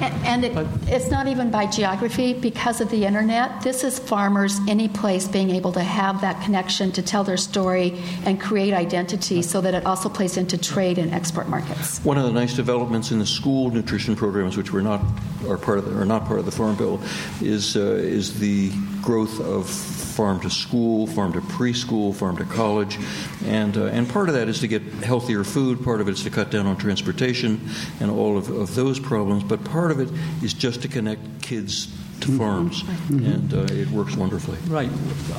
[0.02, 3.62] and, and it, it's not even by geography because of the internet.
[3.62, 7.98] This is farmers any place being able to have that connection to tell their story
[8.26, 12.04] and create identity, so that it also plays into trade and export markets.
[12.04, 15.00] One of the nice developments in the school nutrition programs, which were not
[15.48, 17.00] are part of the, are not part of the farm bill,
[17.40, 18.70] is uh, is the
[19.02, 22.98] growth of farm to school, farm to preschool, farm to college,
[23.44, 25.82] and uh, and part of that is to get healthier food.
[25.82, 27.60] Part of it is to cut down on transportation
[28.00, 29.42] and all of, of those problems.
[29.42, 30.08] But part of it
[30.42, 31.86] is just to connect kids
[32.20, 32.38] to mm-hmm.
[32.38, 33.26] farms, mm-hmm.
[33.26, 34.58] and uh, it works wonderfully.
[34.68, 34.90] Right.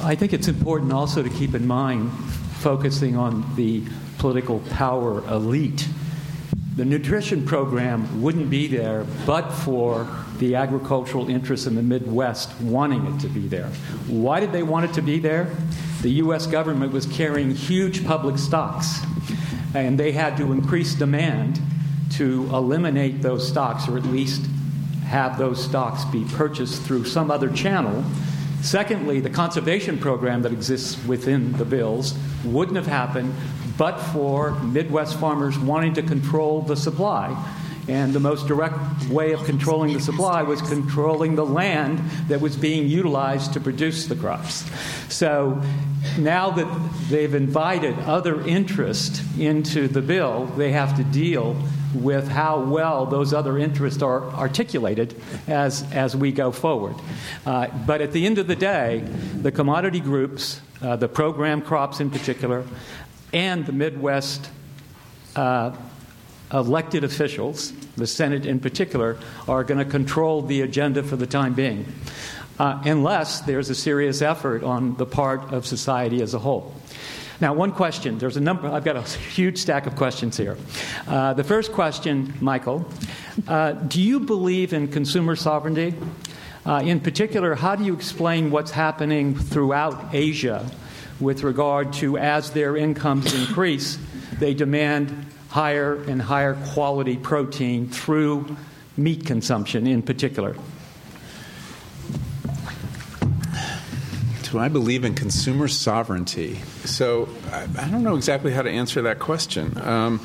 [0.04, 2.12] I think it's important also to keep in mind
[2.60, 3.84] focusing on the
[4.18, 5.88] political power elite.
[6.76, 10.08] The nutrition program wouldn't be there but for
[10.40, 13.68] the agricultural interests in the Midwest wanting it to be there.
[14.08, 15.50] Why did they want it to be there?
[16.02, 16.48] The U.S.
[16.48, 19.00] government was carrying huge public stocks,
[19.74, 21.60] and they had to increase demand
[22.14, 24.46] to eliminate those stocks, or at least
[25.06, 28.04] have those stocks be purchased through some other channel.
[28.62, 33.34] Secondly, the conservation program that exists within the bills wouldn't have happened
[33.78, 37.36] but for Midwest farmers wanting to control the supply.
[37.88, 42.56] And the most direct way of controlling the supply was controlling the land that was
[42.58, 44.66] being utilized to produce the crops.
[45.10, 45.62] So
[46.18, 51.56] now that they've invited other interest into the bill, they have to deal
[51.94, 55.16] with how well those other interests are articulated
[55.48, 56.96] as, as we go forward.
[57.46, 59.04] Uh, but at the end of the day,
[59.42, 62.66] the commodity groups, uh, the program crops in particular,
[63.32, 64.50] and the Midwest
[65.36, 65.76] uh,
[66.56, 71.54] elected officials, the Senate in particular, are going to control the agenda for the time
[71.54, 71.86] being.
[72.60, 76.74] uh, unless there's a serious effort on the part of society as a whole.
[77.42, 78.18] Now, one question.
[78.18, 78.70] There's a number.
[78.70, 80.58] I've got a huge stack of questions here.
[81.06, 82.90] Uh, the first question, Michael,
[83.48, 85.94] uh, do you believe in consumer sovereignty?
[86.66, 90.70] Uh, in particular, how do you explain what's happening throughout Asia
[91.20, 93.98] with regard to as their incomes increase,
[94.40, 95.26] they demand
[95.56, 98.58] higher and higher quality protein through
[98.98, 100.54] meat consumption in particular?
[104.52, 106.56] Do I believe in consumer sovereignty?
[106.84, 109.78] So I, I don't know exactly how to answer that question.
[109.78, 110.20] Um,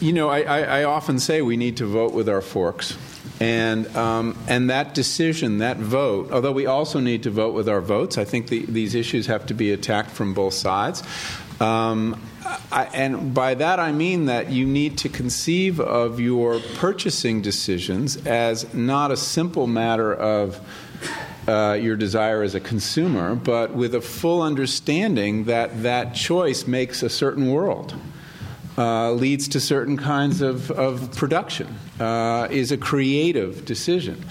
[0.00, 2.94] you know, I, I, I often say we need to vote with our forks.
[3.40, 7.80] And, um, and that decision, that vote, although we also need to vote with our
[7.80, 11.02] votes, I think the, these issues have to be attacked from both sides.
[11.60, 12.20] Um,
[12.70, 18.16] I, and by that I mean that you need to conceive of your purchasing decisions
[18.26, 20.60] as not a simple matter of
[21.48, 27.02] uh, your desire as a consumer, but with a full understanding that that choice makes
[27.02, 27.94] a certain world.
[28.78, 31.66] Uh, leads to certain kinds of, of production,
[31.98, 34.22] uh, is a creative decision.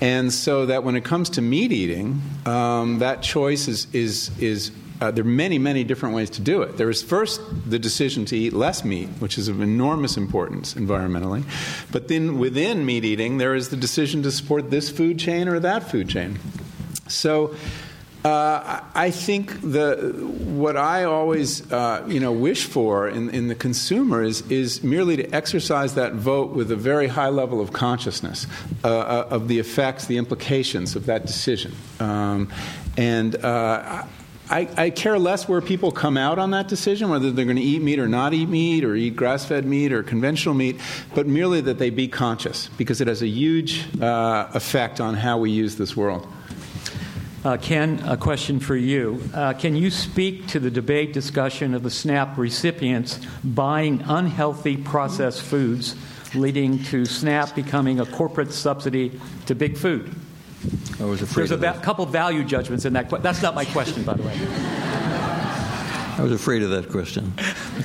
[0.00, 4.70] And so that when it comes to meat eating, um, that choice is, is, is
[5.00, 6.76] uh, there are many, many different ways to do it.
[6.76, 11.44] There is first the decision to eat less meat, which is of enormous importance environmentally.
[11.90, 15.58] But then within meat eating, there is the decision to support this food chain or
[15.60, 16.38] that food chain.
[17.08, 17.54] So
[18.24, 23.54] uh, I think the what I always uh, you know wish for in, in the
[23.54, 28.46] consumer is is merely to exercise that vote with a very high level of consciousness
[28.84, 32.48] uh, uh of the effects, the implications of that decision, um,
[32.98, 33.36] and.
[34.50, 37.62] I, I, care less where people come out on that decision, whether they're going to
[37.62, 40.80] eat meat or not eat meat, or eat grass fed meat or conventional meat,
[41.14, 45.38] but merely that they be conscious, because it has a huge uh, effect on how
[45.38, 46.26] we use this world.
[47.44, 49.22] Uh, Ken, a question for you.
[49.32, 55.42] Uh, can you speak to the debate discussion of the SNAP recipients buying unhealthy processed
[55.42, 55.94] foods,
[56.34, 60.12] leading to SNAP becoming a corporate subsidy to big food?
[61.00, 61.48] I was afraid.
[61.48, 63.08] There's a va- couple value judgments in that.
[63.08, 64.34] Que- That's not my question, by the way.
[66.18, 67.32] I was afraid of that question.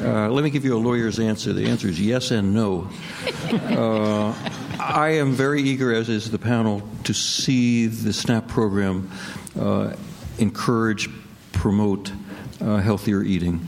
[0.01, 1.53] Uh, let me give you a lawyer's answer.
[1.53, 2.89] The answer is yes and no.
[3.53, 4.33] Uh,
[4.77, 9.09] I am very eager, as is the panel, to see the SNAP program
[9.57, 9.93] uh,
[10.37, 11.09] encourage,
[11.53, 12.11] promote
[12.59, 13.65] uh, healthier eating.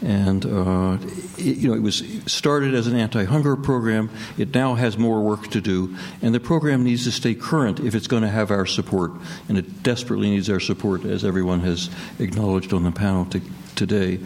[0.00, 0.98] And uh,
[1.38, 4.10] it, you know, it was started as an anti-hunger program.
[4.38, 7.94] It now has more work to do, and the program needs to stay current if
[7.94, 9.12] it's going to have our support.
[9.48, 13.40] And it desperately needs our support, as everyone has acknowledged on the panel to,
[13.74, 14.20] today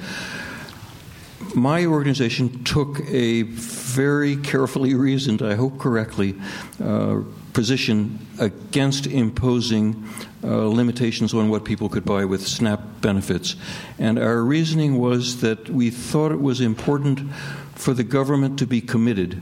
[1.54, 6.34] my organization took a very carefully reasoned, I hope correctly,
[6.82, 7.20] uh,
[7.52, 10.04] position against imposing
[10.44, 13.56] uh, limitations on what people could buy with SNAP benefits.
[13.98, 17.32] And our reasoning was that we thought it was important
[17.74, 19.40] for the government to be committed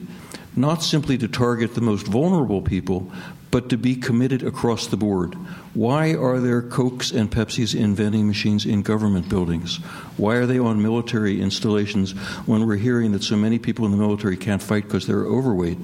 [0.56, 3.12] not simply to target the most vulnerable people,
[3.50, 5.34] but to be committed across the board.
[5.74, 9.76] Why are there Cokes and Pepsis in vending machines in government buildings?
[10.16, 12.12] Why are they on military installations
[12.46, 15.78] when we're hearing that so many people in the military can't fight because they're overweight?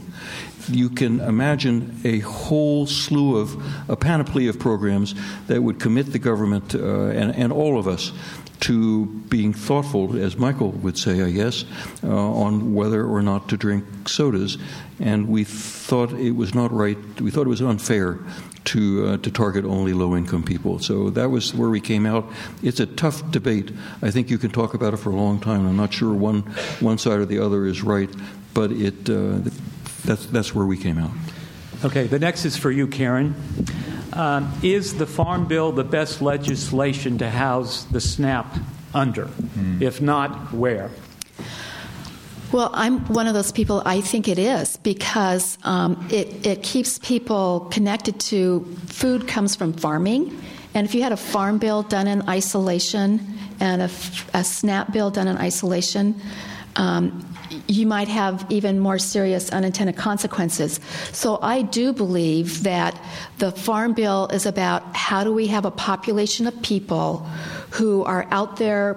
[0.69, 5.15] You can imagine a whole slew of a panoply of programs
[5.49, 8.13] that would commit the government uh, and, and all of us
[8.63, 11.65] to being thoughtful, as Michael would say, I guess,
[12.05, 14.57] uh, on whether or not to drink sodas.
[15.01, 18.21] And we thought it was not right, we thought it was unfair
[18.67, 20.79] to, uh, to target only low income people.
[20.79, 22.31] So that was where we came out.
[22.63, 23.73] It's a tough debate.
[24.01, 25.67] I think you can talk about it for a long time.
[25.67, 26.43] I'm not sure one,
[26.79, 28.11] one side or the other is right,
[28.55, 29.41] but it, uh,
[30.05, 31.11] that's, that's where we came out.
[31.85, 33.35] Okay, the next is for you, Karen.
[34.13, 38.57] Um, is the Farm Bill the best legislation to house the SNAP
[38.95, 39.25] under?
[39.25, 39.83] Mm.
[39.83, 40.91] If not, where?
[42.53, 47.01] Well, I'm one of those people, I think it is, because um, it, it keeps
[47.01, 50.39] people connected to food comes from farming.
[50.75, 53.91] And if you had a farm bill done in isolation and a,
[54.35, 56.21] a SNAP bill done in isolation,
[56.77, 57.27] um,
[57.67, 60.81] you might have even more serious unintended consequences.
[61.13, 62.99] So I do believe that
[63.39, 67.27] the Farm Bill is about how do we have a population of people
[67.71, 68.97] who are out there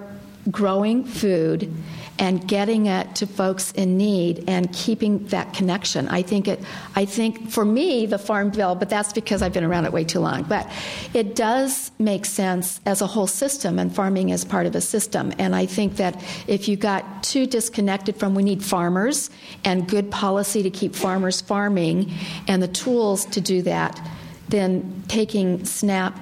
[0.50, 1.72] growing food
[2.18, 6.08] and getting it to folks in need and keeping that connection.
[6.08, 6.60] I think it
[6.94, 10.04] I think for me the farm bill, but that's because I've been around it way
[10.04, 10.44] too long.
[10.44, 10.70] But
[11.12, 15.32] it does make sense as a whole system and farming is part of a system.
[15.38, 19.30] And I think that if you got too disconnected from we need farmers
[19.64, 22.12] and good policy to keep farmers farming
[22.48, 24.00] and the tools to do that,
[24.48, 26.14] then taking SNAP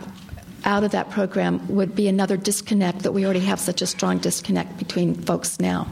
[0.65, 4.19] out of that program would be another disconnect that we already have such a strong
[4.19, 5.87] disconnect between folks now.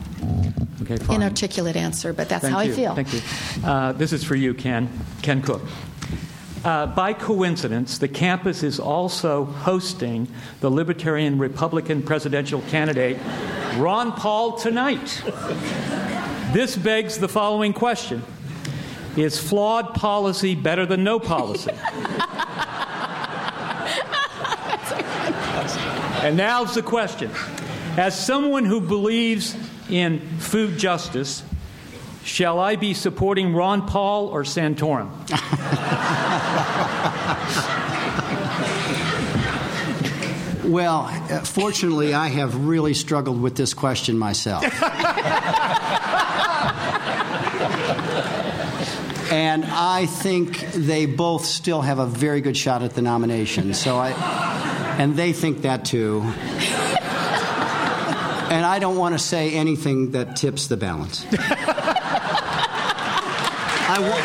[0.82, 1.16] Okay, fine.
[1.16, 2.72] Inarticulate answer, but that's Thank how you.
[2.72, 2.94] I feel.
[2.94, 3.20] Thank you.
[3.64, 4.88] Uh, this is for you, Ken.
[5.22, 5.62] Ken Cook.
[6.64, 10.28] Uh, by coincidence, the campus is also hosting
[10.60, 13.18] the Libertarian Republican presidential candidate,
[13.76, 15.22] Ron Paul, tonight.
[16.52, 18.22] This begs the following question
[19.16, 21.72] Is flawed policy better than no policy?
[26.22, 27.30] and now's the question.
[27.96, 29.56] As someone who believes
[29.90, 31.42] in food justice,
[32.24, 35.10] shall I be supporting Ron Paul or Santorum?
[40.72, 44.64] Well, uh, fortunately, I have really struggled with this question myself.
[49.32, 53.74] and I think they both still have a very good shot at the nomination.
[53.74, 54.12] So I,
[54.98, 56.22] and they think that too.
[58.52, 61.24] And I don't want to say anything that tips the balance.
[63.94, 64.22] I, wa-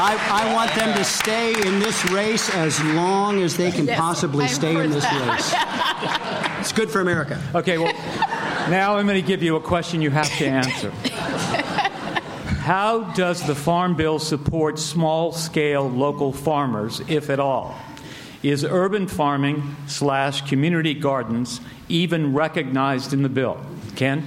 [0.00, 3.98] I, I want them to stay in this race as long as they can Yes,
[3.98, 5.28] possibly I'm stay in this that.
[5.28, 5.54] race.
[6.60, 7.40] It's good for America.
[7.54, 7.92] Okay, well,
[8.68, 10.90] now I'm going to give you a question you have to answer.
[12.60, 17.74] How does the Farm Bill support small scale local farmers, if at all?
[18.42, 23.58] Is urban farming slash community gardens even recognized in the bill?
[23.96, 24.26] Ken?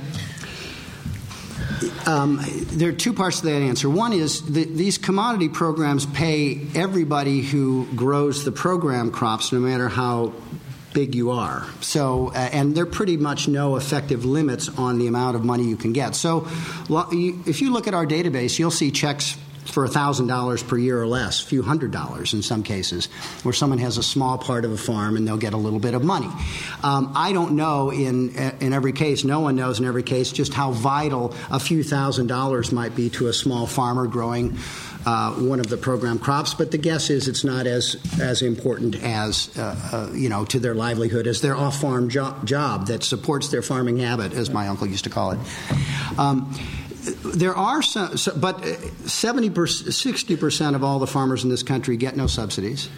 [2.05, 2.39] Um,
[2.73, 3.89] there are two parts to that answer.
[3.89, 9.87] One is that these commodity programs pay everybody who grows the program crops, no matter
[9.87, 10.33] how
[10.93, 11.65] big you are.
[11.79, 15.63] So, uh, and there are pretty much no effective limits on the amount of money
[15.63, 16.15] you can get.
[16.15, 16.47] So,
[16.89, 21.01] lo- you- if you look at our database, you'll see checks for $1,000 per year
[21.01, 23.07] or less, a few hundred dollars in some cases,
[23.43, 25.93] where someone has a small part of a farm and they'll get a little bit
[25.93, 26.29] of money.
[26.83, 30.53] Um, I don't know in, in every case, no one knows in every case, just
[30.53, 34.57] how vital a few thousand dollars might be to a small farmer growing
[35.05, 38.95] uh, one of the program crops, but the guess is it's not as as important
[39.03, 43.49] as uh, uh, you know to their livelihood as their off-farm jo- job that supports
[43.49, 45.39] their farming habit, as my uncle used to call it.
[46.17, 46.53] Um,
[47.01, 48.75] there are some, so, but uh,
[49.07, 52.89] 70 60 percent of all the farmers in this country get no subsidies,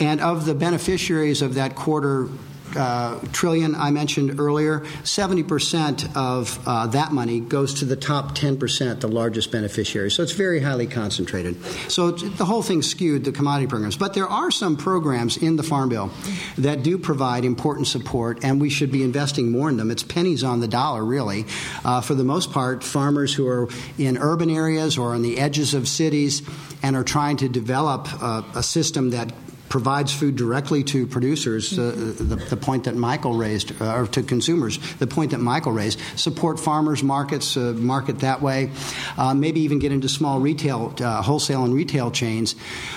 [0.00, 2.28] and of the beneficiaries of that quarter
[2.76, 9.00] uh, trillion I mentioned earlier, 70% of uh, that money goes to the top 10%,
[9.00, 10.14] the largest beneficiaries.
[10.14, 11.62] So it's very highly concentrated.
[11.90, 13.96] So the whole thing skewed the commodity programs.
[13.96, 16.10] But there are some programs in the Farm Bill
[16.58, 19.90] that do provide important support, and we should be investing more in them.
[19.90, 21.46] It's pennies on the dollar, really.
[21.84, 25.74] Uh, for the most part, farmers who are in urban areas or on the edges
[25.74, 26.42] of cities
[26.82, 29.32] and are trying to develop uh, a system that
[29.68, 34.22] provides food directly to producers, uh, the, the point that Michael raised, uh, or to
[34.22, 38.70] consumers, the point that Michael raised, support farmers markets, uh, market that way,
[39.16, 42.54] uh, maybe even get into small retail, uh, wholesale and retail chains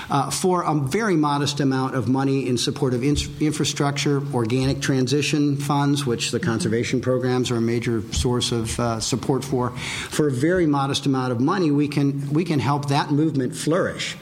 [0.09, 5.57] uh, for a very modest amount of money in support of in- infrastructure, organic transition
[5.57, 8.69] funds, which the conservation programs are a major source of
[9.03, 9.71] support for.
[10.09, 14.17] For a very modest amount of money, we can we can help that movement flourish.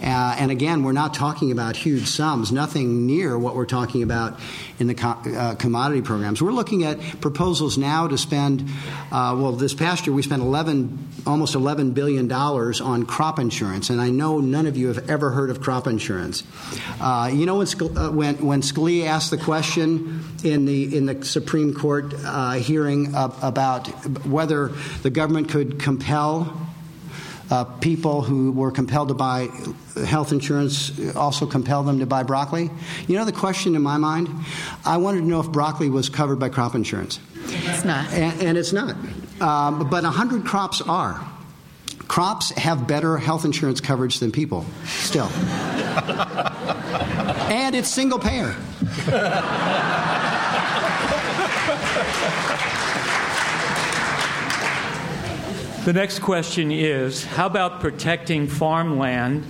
[0.00, 4.38] And again, we're not talking about huge sums, nothing near what we're talking about
[4.78, 6.40] in the co- uh, commodity programs.
[6.40, 8.62] We're looking at proposals now to spend,
[9.10, 14.00] uh, well, this past year we spent 11, almost $11 billion on crop insurance, and
[14.00, 16.42] I know none of you have ever heard of crop insurance.
[17.00, 21.06] Uh, you know when, Scal- uh, when, when Scalia asked the question in the, in
[21.06, 23.88] the Supreme Court uh, hearing about
[24.26, 24.68] whether
[25.02, 26.69] the government could compel
[27.50, 29.48] uh, people who were compelled to buy
[30.06, 32.70] health insurance also compel them to buy broccoli?
[33.08, 34.28] You know the question in my mind?
[34.84, 37.18] I wanted to know if broccoli was covered by crop insurance.
[37.44, 38.10] It's not.
[38.12, 38.94] And, and it's not.
[39.40, 41.26] Um, but 100 crops are.
[42.06, 45.26] Crops have better health insurance coverage than people, still.
[47.48, 48.54] and it's single payer.
[55.84, 59.46] The next question is How about protecting farmland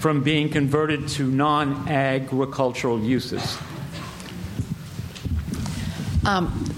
[0.00, 3.56] from being converted to non agricultural uses?
[6.26, 6.68] Um,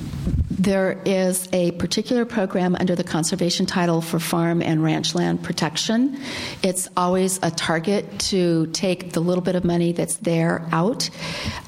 [0.50, 6.20] there is a particular program under the conservation title for farm and ranch land protection.
[6.62, 11.08] It's always a target to take the little bit of money that's there out,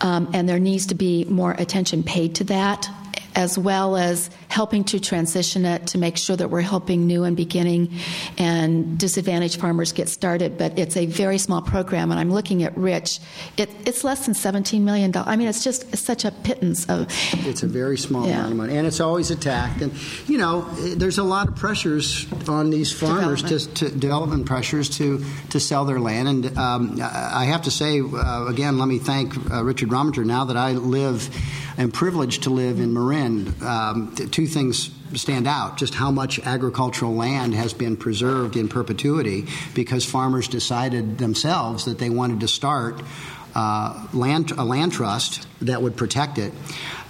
[0.02, 2.86] um, and there needs to be more attention paid to that.
[3.34, 7.36] As well as helping to transition it to make sure that we're helping new and
[7.36, 7.90] beginning
[8.38, 10.58] and disadvantaged farmers get started.
[10.58, 13.20] But it's a very small program, and I'm looking at Rich.
[13.56, 15.12] It, it's less than $17 million.
[15.16, 17.06] I mean, it's just it's such a pittance of.
[17.46, 18.38] It's a very small Yeah.
[18.40, 19.82] amount of money, and it's always attacked.
[19.82, 19.92] And
[20.28, 20.62] you know,
[20.96, 25.84] there's a lot of pressures on these farmers to, to development pressures to to sell
[25.84, 26.28] their land.
[26.28, 30.24] And um, I I have to say uh, again, let me thank uh, Richard Rominger.
[30.24, 31.28] Now that I live,
[31.78, 33.54] am privileged to live in Marin.
[33.62, 38.68] Um, th- two things stand out: just how much agricultural land has been preserved in
[38.68, 43.02] perpetuity because farmers decided themselves that they wanted to start
[43.54, 46.52] uh, land, a land trust that would protect it.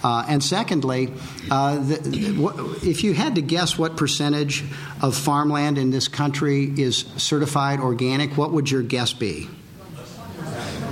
[0.03, 1.13] Uh, and secondly,
[1.49, 4.63] uh, the, the, if you had to guess what percentage
[5.01, 9.47] of farmland in this country is certified organic, what would your guess be?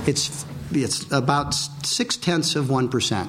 [0.06, 3.28] It's, it's about six tenths of 1%.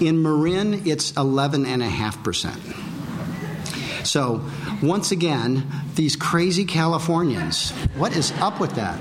[0.00, 4.06] In Marin, it's 11.5%.
[4.06, 4.42] So,
[4.82, 8.98] once again, these crazy Californians, what is up with that?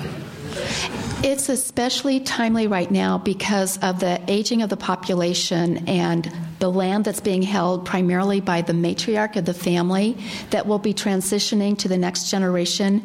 [1.23, 6.29] It's especially timely right now because of the aging of the population and
[6.59, 10.17] the land that's being held primarily by the matriarch of the family
[10.51, 13.01] that will be transitioning to the next generation.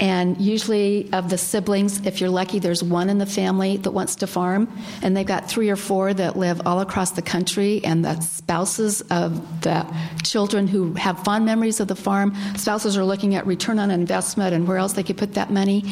[0.00, 4.16] And usually, of the siblings, if you're lucky, there's one in the family that wants
[4.16, 4.68] to farm,
[5.02, 9.00] and they've got three or four that live all across the country, and the spouses
[9.10, 9.86] of the
[10.22, 14.54] children who have fond memories of the farm, spouses are looking at return on investment
[14.54, 15.84] and where else they could put that money.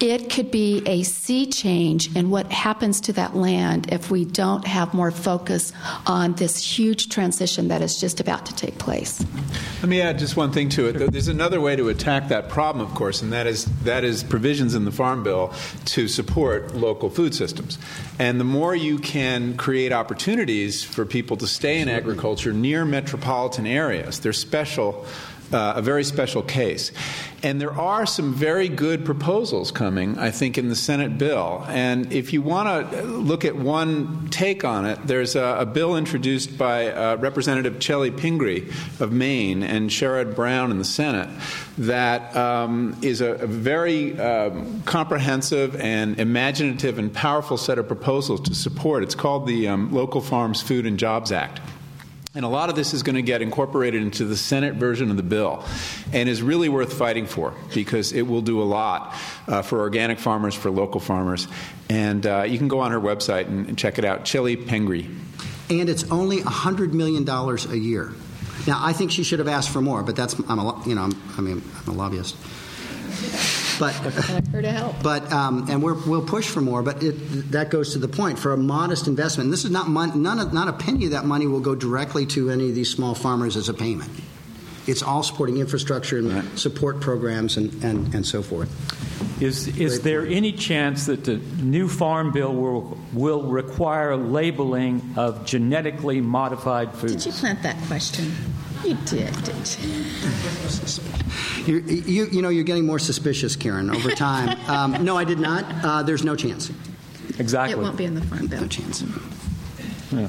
[0.00, 4.66] It could be a sea change in what happens to that land if we don't
[4.66, 5.72] have more focus
[6.06, 9.24] on this huge transition that is just about to take place.
[9.80, 11.12] Let me add just one thing to it.
[11.12, 14.74] There's another way to attack that problem, of course, and that is that is provisions
[14.74, 15.52] in the Farm Bill
[15.86, 17.78] to support local food systems.
[18.18, 23.66] And the more you can create opportunities for people to stay in agriculture near metropolitan
[23.66, 25.06] areas, they're special.
[25.52, 26.90] Uh, a very special case.
[27.44, 31.64] And there are some very good proposals coming, I think, in the Senate bill.
[31.68, 35.94] And if you want to look at one take on it, there's a, a bill
[35.96, 38.68] introduced by uh, Representative Chellie Pingree
[38.98, 41.28] of Maine and Sherrod Brown in the Senate
[41.78, 48.40] that um, is a, a very um, comprehensive and imaginative and powerful set of proposals
[48.48, 49.04] to support.
[49.04, 51.60] It's called the um, Local Farms Food and Jobs Act.
[52.36, 55.16] And a lot of this is going to get incorporated into the Senate version of
[55.16, 55.64] the bill
[56.12, 59.14] and is really worth fighting for because it will do a lot
[59.48, 61.48] uh, for organic farmers, for local farmers.
[61.88, 65.08] And uh, you can go on her website and, and check it out, Chellie Pingree.
[65.70, 68.12] and it's only $100 million a year.
[68.66, 71.04] Now, I think she should have asked for more, but that's, I'm a, you know,
[71.04, 72.36] I'm, I mean, I'm a lobbyist.
[73.78, 73.92] But,
[74.50, 75.02] Here to help.
[75.02, 77.12] but um, and we're, we'll push for more, but it,
[77.52, 78.38] that goes to the point.
[78.38, 81.24] For a modest investment, this is not mon- none of, not a penny of that
[81.24, 84.10] money will go directly to any of these small farmers as a payment.
[84.86, 86.58] It's all supporting infrastructure and Right.
[86.58, 88.70] support programs and, and, and so forth.
[89.42, 95.44] Is, is there any chance that the new farm bill will, will require labeling of
[95.44, 97.24] genetically modified foods?
[97.24, 98.32] Did you plant that question?
[98.86, 100.04] You did, didn't you?
[101.66, 104.56] You're, you, you know, you're getting more suspicious, Karen, over time.
[104.68, 105.64] um, no, I did not.
[105.84, 106.70] Uh, there's no chance.
[107.40, 107.72] Exactly.
[107.72, 108.60] It won't be in the front, bill.
[108.60, 109.02] No chance.
[110.12, 110.28] Yeah.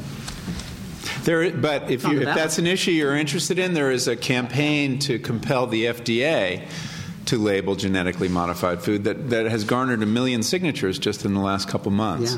[1.24, 4.98] There, but if, you, if that's an issue you're interested in, there is a campaign
[5.00, 6.68] to compel the FDA
[7.28, 11.40] to label genetically modified food that, that has garnered a million signatures just in the
[11.42, 12.38] last couple months.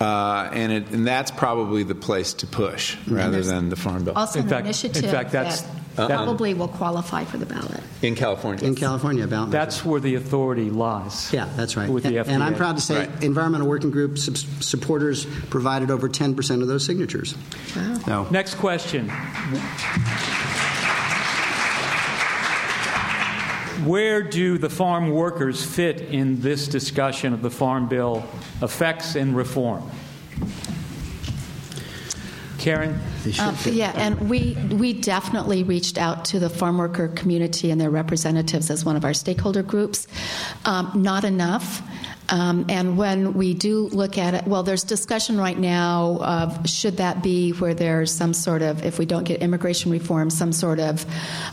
[0.00, 4.14] Uh, and, it, and that's probably the place to push rather than the Farm Bill
[4.14, 5.62] Also, In an fact- in fact, that's-
[5.94, 6.24] that Uh-uh.
[6.24, 7.80] probably will qualify for the ballot.
[8.02, 8.66] in California.
[8.66, 11.32] In California, about That's where the authority lies.
[11.32, 11.88] Yeah, that's right.
[11.88, 13.22] With the and, and I'm proud to say Right.
[13.22, 17.36] Environmental Working Group sub- supporters provided over 10% of those signatures.
[17.76, 17.98] Wow.
[18.04, 19.08] So, Next question.
[23.84, 28.24] Where do the farm workers fit in this discussion of the Farm Bill
[28.62, 29.90] effects and reform?
[32.58, 32.98] Karen?
[33.38, 37.90] Um, yeah, and we we definitely reached out to the farm worker community and their
[37.90, 40.06] representatives as one of our stakeholder groups.
[40.64, 41.82] Um, not enough.
[42.28, 46.96] Um, and when we do look at it, well, there's discussion right now of should
[46.96, 50.80] that be where there's some sort of, if we don't get immigration reform, some sort
[50.80, 51.04] of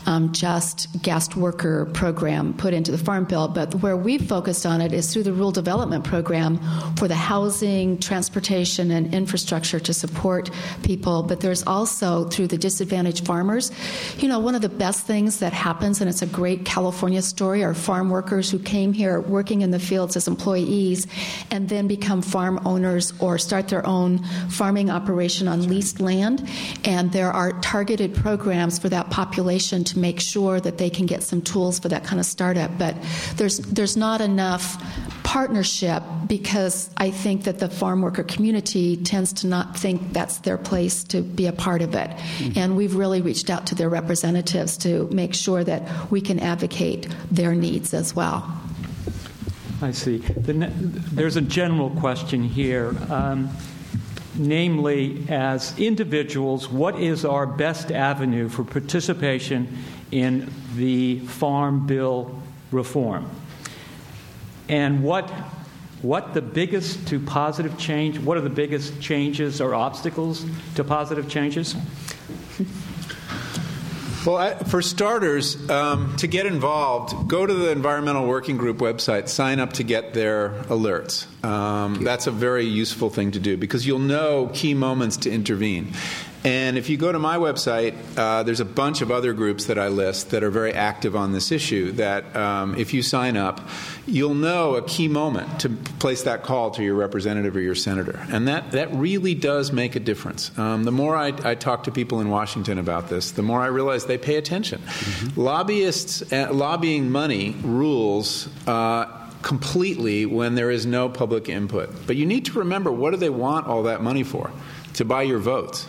[0.06, 3.48] um, just guest worker program put into the farm bill.
[3.48, 6.58] But where we've focused on it is through the rural development program
[6.96, 10.50] for the housing, transportation, and infrastructure to support
[10.82, 11.22] people.
[11.22, 13.70] But there's also through the disadvantaged farmers.
[14.18, 17.62] You know, one of the best things that happens, and it's a great California story,
[17.62, 21.06] are farm workers who came here working in the fields as employees employees
[21.50, 24.18] and then become farm owners or start their own
[24.48, 26.48] farming operation on leased land.
[26.84, 31.22] And there are targeted programs for that population to make sure that they can get
[31.22, 32.76] some tools for that kind of startup.
[32.78, 32.96] But
[33.36, 34.82] there's there's not enough
[35.22, 40.58] partnership because I think that the farm worker community tends to not think that's their
[40.58, 42.10] place to be a part of it.
[42.10, 42.58] Mm-hmm.
[42.58, 47.08] And we've really reached out to their representatives to make sure that we can advocate
[47.30, 48.61] their needs as well.
[49.82, 50.18] I see.
[50.18, 52.94] The ne- there's a general question here.
[53.10, 53.50] Um,
[54.34, 59.76] namely, as individuals, what is our best avenue for participation
[60.10, 62.40] in the Farm Bill
[62.70, 63.28] reform?
[64.68, 65.28] and what
[66.00, 70.44] what the biggest to positive change what are the biggest changes or obstacles
[70.74, 71.76] to positive changes
[74.26, 79.28] well, I, for starters, um, to get involved, go to the Environmental Working Group website,
[79.28, 81.26] sign up to get their alerts.
[81.44, 85.92] Um, that's a very useful thing to do because you'll know key moments to intervene.
[86.44, 89.78] And if you go to my website, uh, there's a bunch of other groups that
[89.78, 91.92] I list that are very active on this issue.
[91.92, 93.60] That um, if you sign up,
[94.06, 98.24] you'll know a key moment to place that call to your representative or your senator.
[98.30, 100.56] And that, that really does make a difference.
[100.58, 103.66] Um, the more I, I, talk to people in Washington about this, the more I
[103.66, 104.80] realize they pay attention.
[104.80, 105.40] Mm-hmm.
[105.40, 108.48] Lobbyists, uh, lobbying money rules.
[108.66, 111.90] Uh, completely when there is no public input.
[112.06, 114.52] But you need to remember what do they want all that money for?
[114.94, 115.88] To buy your votes.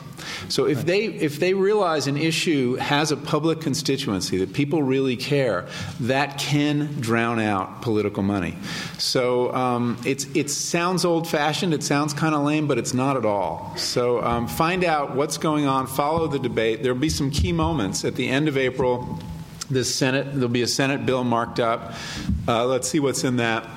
[0.50, 5.16] So if they if they realize an issue has a public constituency that people really
[5.16, 5.68] care,
[6.02, 8.56] that can drown out political money.
[8.98, 13.18] So um, it's it sounds old fashioned, it sounds kind of lame, but it's not
[13.18, 13.74] at all.
[13.78, 16.84] So um, find out what's going on, follow the debate.
[16.84, 19.20] There'll be some key moments at the end of April.
[19.70, 21.94] This Senate there'll be a Senate bill marked up.
[22.48, 23.68] Uh, let's see what's in that.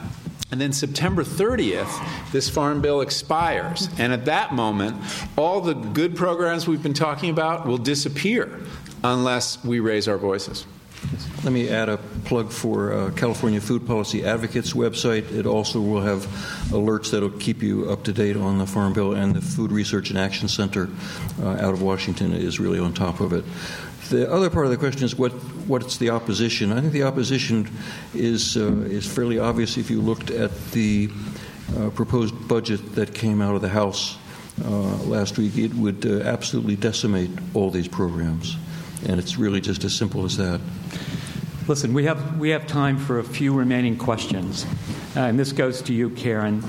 [0.51, 3.89] And then September 30th, this farm bill expires.
[3.98, 4.97] And at that moment,
[5.36, 8.60] all the good programs we've been talking about will disappear
[9.02, 10.66] unless we raise our voices.
[11.44, 15.31] Let me add a plug for uh, California Food Policy Advocates website.
[15.32, 16.24] It also will have
[16.70, 19.70] alerts that will keep you up to date on the Farm Bill, and the Food
[19.70, 20.89] Research and Action Center
[21.40, 23.44] uh, out of Washington is really on top of it.
[24.08, 25.32] The other part of the question is what
[25.66, 26.72] what's the opposition?
[26.72, 27.68] I think the opposition
[28.14, 31.10] is uh, is fairly obvious if you looked at the
[31.76, 34.16] uh, proposed budget that came out of the House
[34.64, 34.70] uh,
[35.04, 35.58] last week.
[35.58, 38.56] It would uh, absolutely decimate all these programs,
[39.08, 40.60] and it's really just as simple as that.
[41.66, 44.64] Listen, we have we have time for a few remaining questions,
[45.16, 46.62] uh, and this goes to you, Karen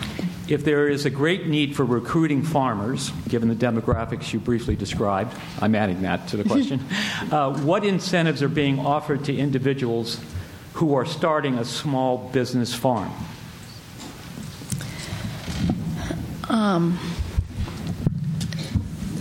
[0.49, 5.35] if there is a great need for recruiting farmers, given the demographics you briefly described,
[5.61, 6.83] I'm adding that to the question,
[7.31, 10.19] uh, what incentives are being offered to individuals
[10.73, 13.11] who are starting a small business farm?
[16.49, 16.97] Um,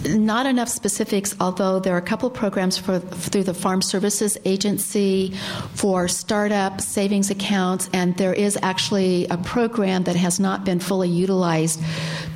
[0.09, 5.35] not enough specifics, although there are a couple programs for, through the Farm Services Agency
[5.75, 11.09] for startup savings accounts, and there is actually a program that has not been fully
[11.09, 11.81] utilized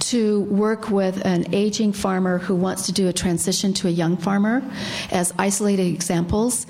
[0.01, 4.17] to work with an aging farmer who wants to do a transition to a young
[4.17, 4.63] farmer
[5.11, 6.67] as isolated examples.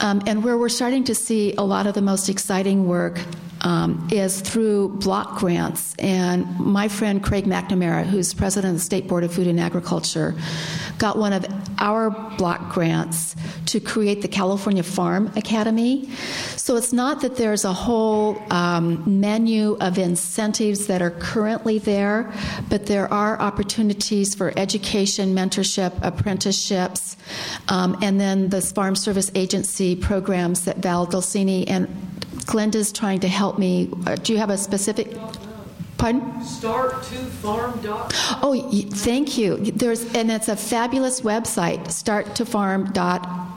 [0.00, 3.20] Um, and where we're starting to see a lot of the most exciting work
[3.62, 5.94] um, is through block grants.
[5.98, 10.34] And my friend Craig McNamara, who's president of the State Board of Food and Agriculture,
[10.98, 11.46] got one of
[11.78, 13.34] our block grants
[13.66, 16.08] to create the California Farm Academy.
[16.56, 22.32] So it's not that there's a whole um, menu of incentives that are currently there,
[22.68, 27.16] but there are opportunities for education, mentorship, apprenticeships,
[27.68, 31.88] um, and then the Farm Service Agency programs that Val Dolcini and
[32.50, 33.90] Glenda's trying to help me.
[34.06, 35.16] Uh, do you have a specific?
[35.96, 36.42] Pardon?
[36.44, 37.78] Start to farm.
[38.42, 38.54] Oh,
[38.90, 39.56] thank you.
[39.56, 41.90] There's and it's a fabulous website.
[41.90, 42.34] Start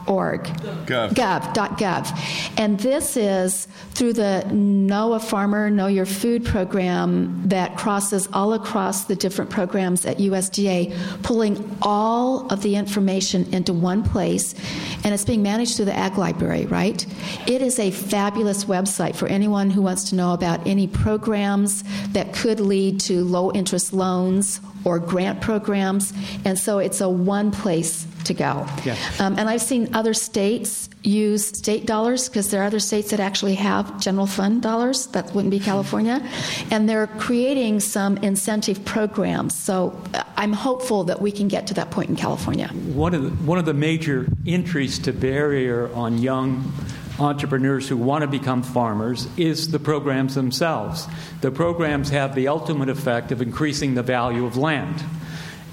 [0.05, 0.43] to farm org.
[0.85, 2.53] Gov.
[2.57, 8.53] And this is through the Know a Farmer, Know Your Food program that crosses all
[8.53, 14.55] across the different programs at USDA, pulling all of the information into one place.
[15.03, 17.05] And it's being managed through the Ag Library, right?
[17.47, 22.33] It is a fabulous website for anyone who wants to know about any programs that
[22.33, 26.13] could lead to low interest loans or grant programs.
[26.45, 28.65] And so it's a one place to go.
[28.85, 28.97] Yeah.
[29.19, 33.19] Um, and I've seen other states use state dollars because there are other states that
[33.19, 35.07] actually have general fund dollars.
[35.07, 36.25] That wouldn't be California.
[36.71, 39.55] And they're creating some incentive programs.
[39.55, 42.67] So uh, I'm hopeful that we can get to that point in California.
[42.67, 46.71] One of the, one of the major entries to barrier on young
[47.19, 51.07] entrepreneurs who want to become farmers is the programs themselves.
[51.41, 55.03] The programs have the ultimate effect of increasing the value of land.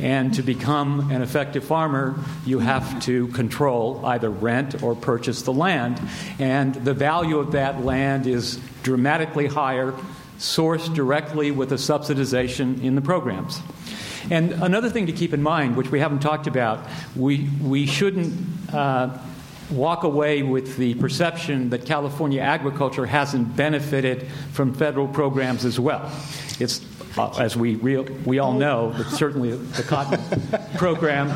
[0.00, 5.52] And to become an effective farmer, you have to control either rent or purchase the
[5.52, 6.00] land.
[6.38, 9.94] And the value of that land is dramatically higher,
[10.38, 13.60] sourced directly with a subsidization in the programs.
[14.30, 16.86] And another thing to keep in mind, which we haven't talked about,
[17.16, 18.34] we, we shouldn't
[18.72, 19.18] uh,
[19.70, 26.10] walk away with the perception that California agriculture hasn't benefited from federal programs as well.
[26.58, 26.80] It's
[27.18, 30.20] uh, as we, real, we all know, but certainly the cotton
[30.76, 31.28] program.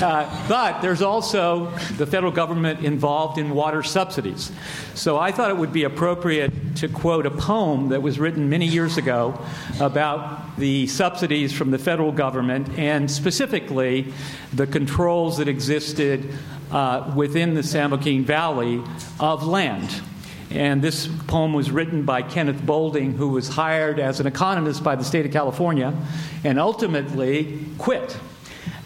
[0.00, 4.52] uh, but there's also the federal government involved in water subsidies.
[4.94, 8.66] So I thought it would be appropriate to quote a poem that was written many
[8.66, 9.38] years ago
[9.80, 14.12] about the subsidies from the federal government and specifically
[14.52, 16.32] the controls that existed
[16.74, 18.82] uh, within the San Joaquin Valley
[19.20, 20.02] of land.
[20.50, 24.96] And this poem was written by Kenneth Boulding, who was hired as an economist by
[24.96, 25.94] the state of California
[26.42, 28.18] and ultimately quit.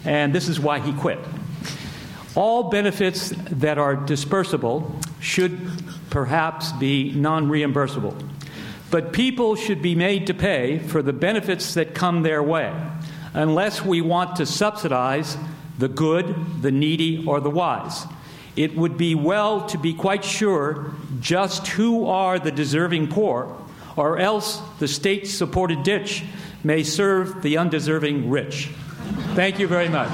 [0.05, 1.19] And this is why he quit.
[2.35, 5.59] All benefits that are dispersible should
[6.11, 8.15] perhaps be non reimbursable.
[8.91, 12.71] But people should be made to pay for the benefits that come their way,
[13.33, 15.37] unless we want to subsidize
[15.79, 18.05] the good, the needy, or the wise
[18.59, 20.91] it would be well to be quite sure
[21.21, 23.55] just who are the deserving poor,
[23.95, 26.25] or else the state supported ditch
[26.61, 28.65] may serve the undeserving rich.
[29.33, 30.11] Thank you very much.